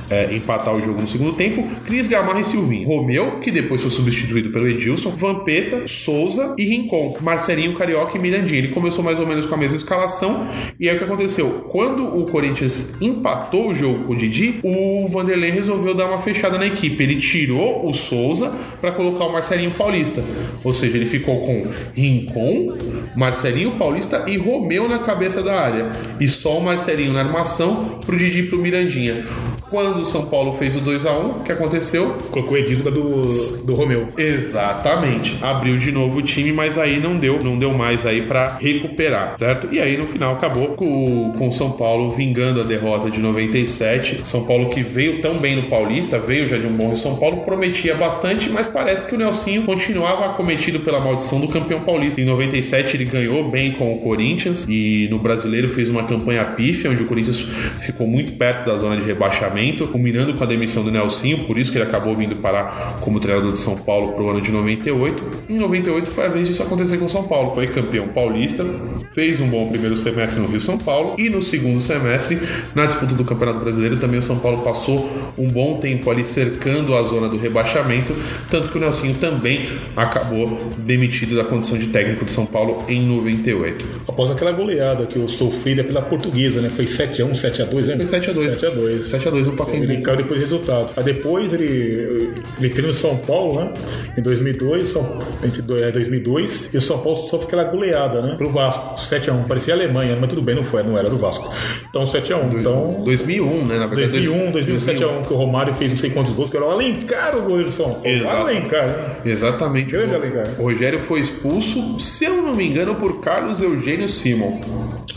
[0.09, 1.67] é, empatar o jogo no segundo tempo.
[1.85, 2.87] Cris Gamarra e Silvinho.
[2.87, 5.11] Romeu, que depois foi substituído pelo Edilson.
[5.11, 7.17] Vampeta, Souza e Rincon.
[7.21, 8.59] Marcelinho, Carioca e Mirandinha.
[8.59, 10.47] Ele começou mais ou menos com a mesma escalação.
[10.79, 11.65] E aí o que aconteceu?
[11.79, 16.57] Quando o Corinthians empatou o jogo com o Didi, o Vanderlei resolveu dar uma fechada
[16.57, 17.01] na equipe.
[17.01, 20.21] Ele tirou o Souza para colocar o Marcelinho Paulista.
[20.61, 22.77] Ou seja, ele ficou com Rincon,
[23.15, 25.89] Marcelinho Paulista e Romeu na cabeça da área.
[26.19, 29.25] E só o Marcelinho na armação pro Didi e pro Mirandinha.
[29.69, 32.17] Quando o São Paulo fez o 2 a 1 o que aconteceu?
[32.31, 34.09] Colocou o Edilson do, do Romeu.
[34.17, 35.37] Exatamente.
[35.41, 39.37] Abriu de novo o time, mas aí não deu, não deu mais aí pra recuperar,
[39.37, 39.69] certo?
[39.71, 44.21] E aí no final acabou com, com o São Paulo vingando a derrota de 97.
[44.23, 47.37] São Paulo que veio tão bem no Paulista, veio já de um bom São Paulo,
[47.41, 52.19] prometia bastante, mas parece que o Nelsinho continuava acometido pela maldição do campeão paulista.
[52.19, 56.89] Em 97 ele ganhou bem com o Corinthians e no Brasileiro fez uma campanha pífia,
[56.89, 57.39] onde o Corinthians
[57.81, 61.71] ficou muito perto da zona de rebaixamento, culminando com a demissão do Nelsinho, por isso
[61.71, 65.23] que ele acabou vindo parar como treinador de São Paulo pro ano de 98.
[65.49, 67.53] Em 98 foi a vez disso acontecer com o São Paulo.
[67.53, 68.65] Foi campeão paulista,
[69.13, 72.39] fez um bom primeiro semestre no Rio São Paulo e no segundo semestre,
[72.75, 76.95] na disputa do Campeonato Brasileiro, também o São Paulo passou um bom tempo ali cercando
[76.95, 78.13] a zona do rebaixamento,
[78.49, 83.01] tanto que o Nelsinho também acabou demitido da condição de técnico de São Paulo em
[83.01, 84.03] 98.
[84.07, 86.69] Após aquela goleada que eu sofrida pela portuguesa, né?
[86.69, 88.05] Foi 7x1, 7x2, né?
[88.05, 88.59] Foi 7x2.
[88.59, 88.99] 7x2.
[89.09, 89.83] 7x2 Pacaembu.
[89.85, 90.89] Ele caiu depois do resultado.
[90.97, 93.71] Aí depois ele, ele treina no São Paulo, né?
[94.17, 98.35] Em 2002, São, entre do- é, 2002, e o São Paulo sofre aquela goleada, né?
[98.37, 99.45] Pro Vasco, 7x1.
[99.47, 101.49] Parecia a Alemanha, mas tudo bem, não foi, não era do Vasco.
[101.89, 102.59] Então 7x1.
[102.59, 103.77] Então, 2001, né?
[103.77, 106.65] Na verdade, 2001, 2007 7x1, que o Romário fez não sei quantos gols, que era
[106.65, 108.07] o Alencar, o goleiro do São Paulo.
[108.07, 108.35] Exato.
[108.35, 109.15] Alencar, né?
[109.25, 109.91] Exatamente.
[109.91, 110.47] Grande O- Alencar.
[110.59, 114.59] O Rogério foi expulso, se eu não me engano, por Carlos Eugênio Simon.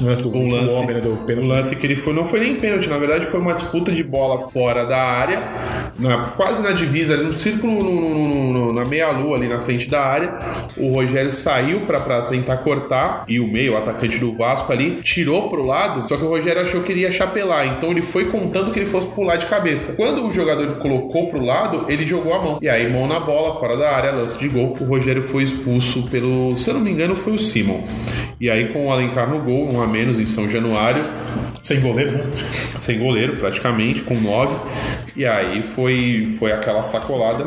[0.02, 1.00] O lance do Um lance, homem, né?
[1.00, 1.46] Do pênalti.
[1.46, 4.02] o lance que ele foi não foi nem pênalti, na verdade foi uma disputa de
[4.02, 5.42] bola fora da área,
[5.98, 9.88] na- quase na divisa, ali no círculo, no- no- no- na meia-lua ali na frente
[9.88, 10.38] da área.
[10.76, 15.48] O Rogério saiu pra tentar cortar e o meio, o atacante do Vasco ali, tirou
[15.48, 18.72] pro lado, só que o Rogério achou que ele ia chapelar, então ele foi contando
[18.72, 19.92] que ele fosse pular de cabeça.
[19.94, 22.58] Quando o jogador colocou pro lado, ele jogou a mão.
[22.60, 24.74] E aí, mão na bola, fora da área, lance de gol.
[24.80, 27.82] O Rogério foi expulso pelo, se eu não me engano, foi o Simon.
[28.42, 31.00] E aí, com o Alencar no gol, um a menos em São Januário,
[31.62, 32.24] Sem goleiro, né?
[32.80, 34.56] sem goleiro praticamente, com nove.
[35.14, 37.44] E aí foi, foi aquela sacolada.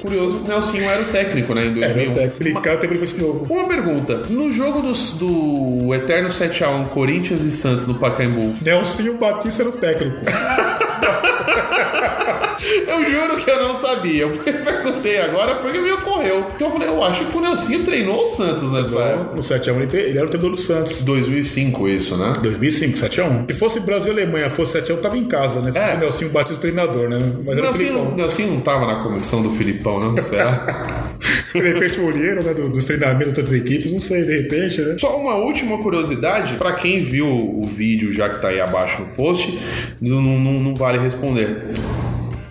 [0.00, 2.10] Curioso, o Nelsinho era o técnico, né, em Era 2001.
[2.10, 2.14] o
[2.60, 2.88] técnico.
[2.88, 3.46] Depois que jogo.
[3.54, 9.62] Uma pergunta, no jogo dos- do, Eterno 7x1 Corinthians e Santos no Pacaembu, Nelsinho Batista
[9.62, 10.16] era o técnico.
[12.86, 14.22] eu juro que eu não sabia.
[14.22, 16.44] Eu perguntei agora porque me ocorreu.
[16.44, 19.36] Porque eu falei, eu acho que o Nelsinho treinou o Santos nessa época.
[19.36, 21.02] No 7x1 ele, era o treinador do Santos.
[21.02, 22.32] 2005 isso, né?
[22.42, 23.46] 2005, 7x1.
[23.52, 25.70] Se fosse Brasil e Alemanha, fosse 7x1, tava em casa, né?
[25.70, 25.82] Se É.
[25.82, 27.18] fosse o Nelsinho Batista o treinador, né?
[27.38, 28.14] Mas era o Nelsinho.
[28.16, 30.16] Nelsinho não tava na comissão do Filipão, não?
[30.22, 31.01] Será?
[31.52, 32.52] De repente olheiro, né?
[32.54, 34.96] do- Dos treinamentos das equipes, não sei, de repente, né?
[34.98, 39.08] Só uma última curiosidade, pra quem viu o vídeo já que tá aí abaixo no
[39.08, 39.58] post,
[40.00, 41.56] não, não- não vale responder.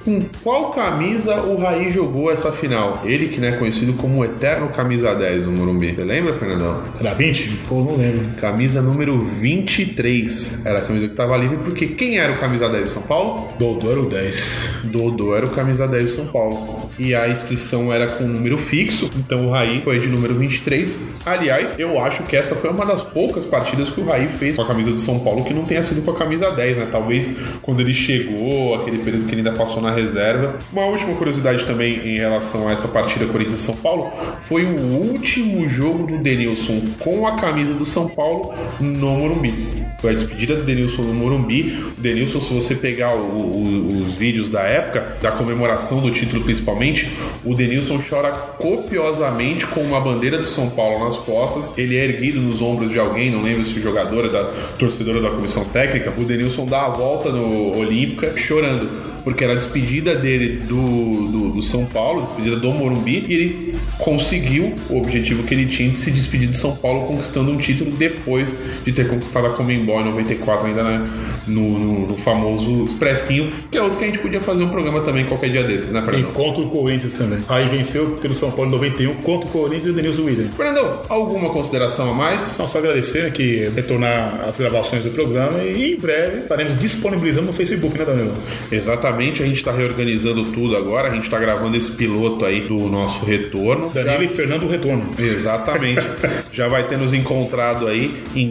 [0.04, 3.04] Com qual camisa o Raí jogou essa final?
[3.06, 5.94] Ele que é conhecido como o eterno camisa 10 do Morumbi.
[5.94, 6.82] Você lembra, Fernandão?
[7.00, 7.60] Era 20?
[7.70, 8.26] Pô, não lembro.
[8.40, 12.86] Camisa número 23 era a camisa que estava livre, porque quem era o camisa 10
[12.86, 13.50] de São Paulo?
[13.60, 14.80] Dodô era o 10.
[14.86, 16.90] Dodô era o camisa 10 de São Paulo.
[16.98, 20.98] E a inscrição era com número fixo, então o Raí foi de número 23.
[21.26, 24.64] Aliás, eu acho que essa foi uma das poucas partidas que o Raí fez com
[24.64, 26.88] a camisa do São Paulo que não tenha sido com a camisa 10, né?
[26.92, 27.30] Talvez
[27.62, 30.56] quando ele chegou, aquele período que ele ainda passou na reserva.
[30.72, 34.12] Uma última curiosidade também em relação a essa partida Corinthians e São Paulo
[34.42, 34.78] foi o
[35.12, 39.54] último jogo do Denilson com a camisa do São Paulo no Morumbi.
[40.02, 41.78] Foi a despedida do Denilson no Morumbi.
[41.98, 46.44] O Denilson, se você pegar o- o- os vídeos da época, da comemoração do título
[46.44, 47.08] principalmente,
[47.46, 51.72] o Denilson chora copiosamente com uma bandeira do São Paulo nas costas.
[51.78, 54.44] Ele é erguido nos ombros de alguém, não lembro se jogadora da
[54.80, 56.12] torcedora da comissão técnica.
[56.18, 58.90] O Denilson dá a volta no Olímpica chorando
[59.24, 63.76] porque era a despedida dele do, do, do São Paulo, despedida do Morumbi, e ele
[63.98, 67.92] conseguiu o objetivo que ele tinha de se despedir de São Paulo, conquistando um título
[67.92, 71.10] depois de ter conquistado a Comembol em 94, ainda né,
[71.52, 75.02] no, no, no famoso Expressinho, que é outro que a gente podia fazer um programa
[75.02, 76.34] também qualquer dia desses, né, E Fernando?
[76.34, 77.40] contra o Corinthians também.
[77.48, 80.50] Aí venceu pelo São Paulo em 91 contra o Corinthians e o Denilson William.
[80.56, 82.54] Fernandão, alguma consideração a mais?
[82.54, 87.48] Então, só agradecer né, que retornar as gravações do programa e em breve estaremos disponibilizando
[87.48, 88.34] no Facebook, né, Danilo?
[88.72, 92.78] Exatamente, a gente está reorganizando tudo agora, a gente está gravando esse piloto aí do
[92.88, 93.90] nosso retorno.
[93.90, 95.04] Danilo e Fernando Retorno.
[95.20, 96.02] Exatamente.
[96.52, 98.50] Já vai ter nos encontrado aí em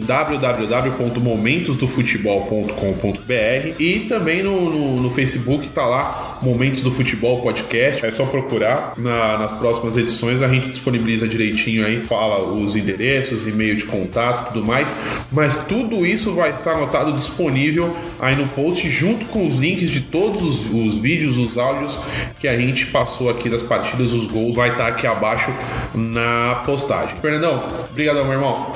[2.91, 8.05] www.momentosdofutebol.com.br e também no, no, no Facebook tá lá Momentos do Futebol Podcast.
[8.05, 13.47] É só procurar na- nas próximas edições a gente disponibiliza direitinho aí, fala os endereços,
[13.47, 14.93] e-mail de contato, tudo mais.
[15.31, 20.01] Mas tudo isso vai estar anotado disponível aí no post junto com os links de
[20.01, 21.97] todos os, os vídeos, os áudios
[22.39, 25.51] que a gente passou aqui das partidas, os gols, vai estar aqui abaixo
[25.93, 27.15] na postagem.
[27.21, 28.71] Fernandão, obrigadão, meu irmão.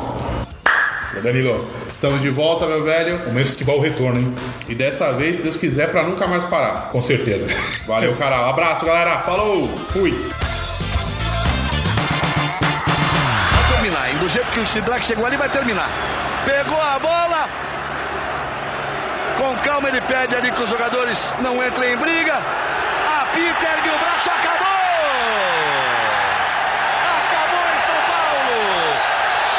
[1.24, 1.66] Danilo,
[1.96, 3.20] Estamos de volta, meu velho.
[3.20, 4.36] momento de futebol retorno, hein?
[4.68, 6.90] E dessa vez, se Deus quiser, pra nunca mais parar.
[6.90, 7.48] Com certeza.
[7.88, 8.50] Valeu, cara.
[8.50, 9.20] Abraço, galera.
[9.20, 9.66] Falou.
[9.94, 10.12] Fui.
[13.54, 14.18] Vai terminar, hein?
[14.18, 15.90] Do jeito que o Sidraque chegou ali, vai terminar.
[16.46, 17.48] Pegou a bola.
[19.38, 22.42] Com calma ele pede ali que os jogadores não entrem em briga.
[23.22, 24.30] Apita, ergue o braço!
[24.30, 24.68] Acabou
[27.74, 28.60] em São Paulo!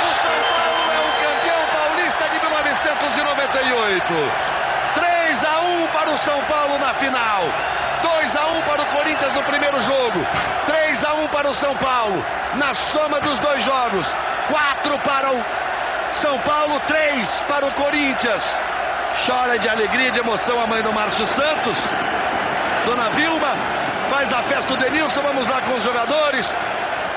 [0.03, 2.39] O São Paulo é o campeão paulista de
[2.85, 4.15] 1998.
[4.95, 7.45] 3 a 1 para o São Paulo na final.
[8.03, 10.27] 2 a 1 para o Corinthians no primeiro jogo.
[10.67, 12.25] 3 a 1 para o São Paulo
[12.55, 14.15] na soma dos dois jogos.
[14.49, 15.45] 4 para o
[16.13, 18.61] São Paulo, 3 para o Corinthians.
[19.27, 21.77] Chora de alegria e de emoção a mãe do Márcio Santos.
[22.85, 23.55] Dona Vilma
[24.11, 25.23] faz a festa do Denilson.
[25.23, 26.55] Vamos lá com os jogadores.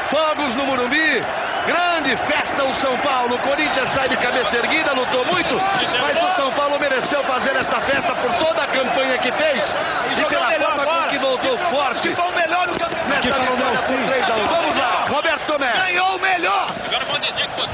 [0.05, 1.21] Fogos no Morumbi.
[1.69, 3.35] Grande festa o São Paulo.
[3.35, 5.55] O Corinthians sai de cabeça erguida, lutou muito,
[6.01, 9.63] mas o São Paulo mereceu fazer esta festa por toda a campanha que fez
[10.17, 12.11] e pela forma com que voltou forte.
[12.15, 13.09] Foi o melhor do campeonato.
[13.09, 13.93] Nessa falou vitória Nelson.
[13.97, 14.45] por 3 a 1.
[14.47, 15.73] Vamos lá, Roberto Tomé.
[15.73, 16.75] Ganhou o melhor.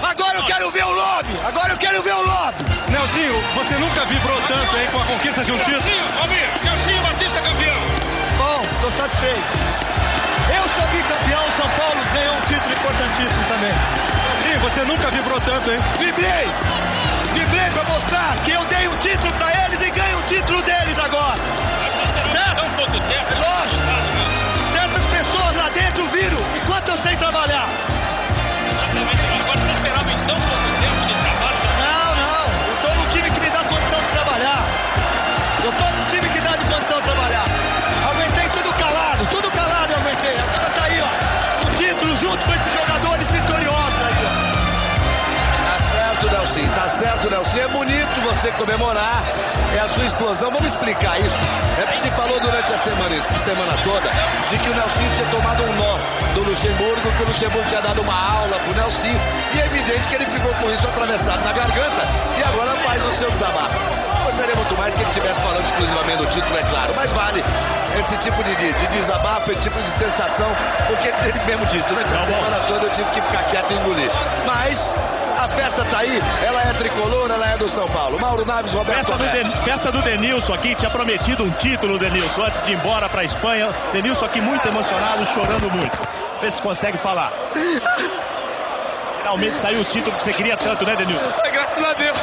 [0.03, 1.39] Agora eu quero ver o lobby.
[1.47, 2.65] Agora eu quero ver o lobby.
[2.89, 5.83] Nelsinho, você nunca vibrou tanto aí com a conquista de um título?
[8.37, 9.95] Bom, tô satisfeito.
[10.53, 10.84] Eu sou
[11.55, 13.71] São Paulo ganhou um título importantíssimo também.
[14.25, 15.79] Nelsinho, você nunca vibrou tanto, hein?
[15.97, 16.49] Vibrei!
[17.33, 20.99] Vibrei pra mostrar que eu dei um título pra eles e ganho um título deles
[20.99, 21.39] agora.
[22.29, 22.61] Certo?
[23.39, 23.81] Lógico.
[24.73, 27.94] Certas pessoas lá dentro viram enquanto eu sei trabalhar.
[47.57, 49.23] É bonito você comemorar.
[49.75, 50.51] É a sua explosão.
[50.51, 51.41] Vamos explicar isso.
[51.79, 54.09] É porque se falou durante a semana, semana toda
[54.49, 55.97] de que o Nelson tinha tomado um nó
[56.33, 59.07] do Luxemburgo, que o Luxemburgo tinha dado uma aula pro Nelson.
[59.53, 62.07] E é evidente que ele ficou com isso atravessado na garganta
[62.37, 63.75] e agora faz o seu desabafo.
[64.25, 67.43] Gostaria muito mais que ele estivesse falando exclusivamente do título, é claro, mas vale
[67.99, 70.47] esse tipo de, de, de desabafo, esse tipo de sensação,
[70.87, 74.11] porque ele mesmo disse, durante a semana toda eu tive que ficar quieto e engolir.
[74.45, 74.95] Mas
[75.37, 78.19] a festa tá aí, ela é tricolor, ela é do São Paulo.
[78.19, 79.23] Mauro Naves, Roberto Festa do.
[79.25, 83.23] Den- festa do Denilson aqui, tinha prometido um título, Denilson, antes de ir embora pra
[83.23, 83.69] Espanha.
[83.91, 85.97] Denilson aqui muito emocionado, chorando muito.
[86.41, 87.31] Vê se consegue falar.
[89.17, 91.33] Finalmente saiu o título que você queria tanto, né, Denilson?
[91.51, 92.17] Graças a Deus.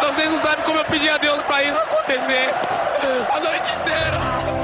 [0.00, 2.50] Vocês não sabem como eu pedi a Deus pra isso acontecer.
[3.34, 4.61] A noite inteira.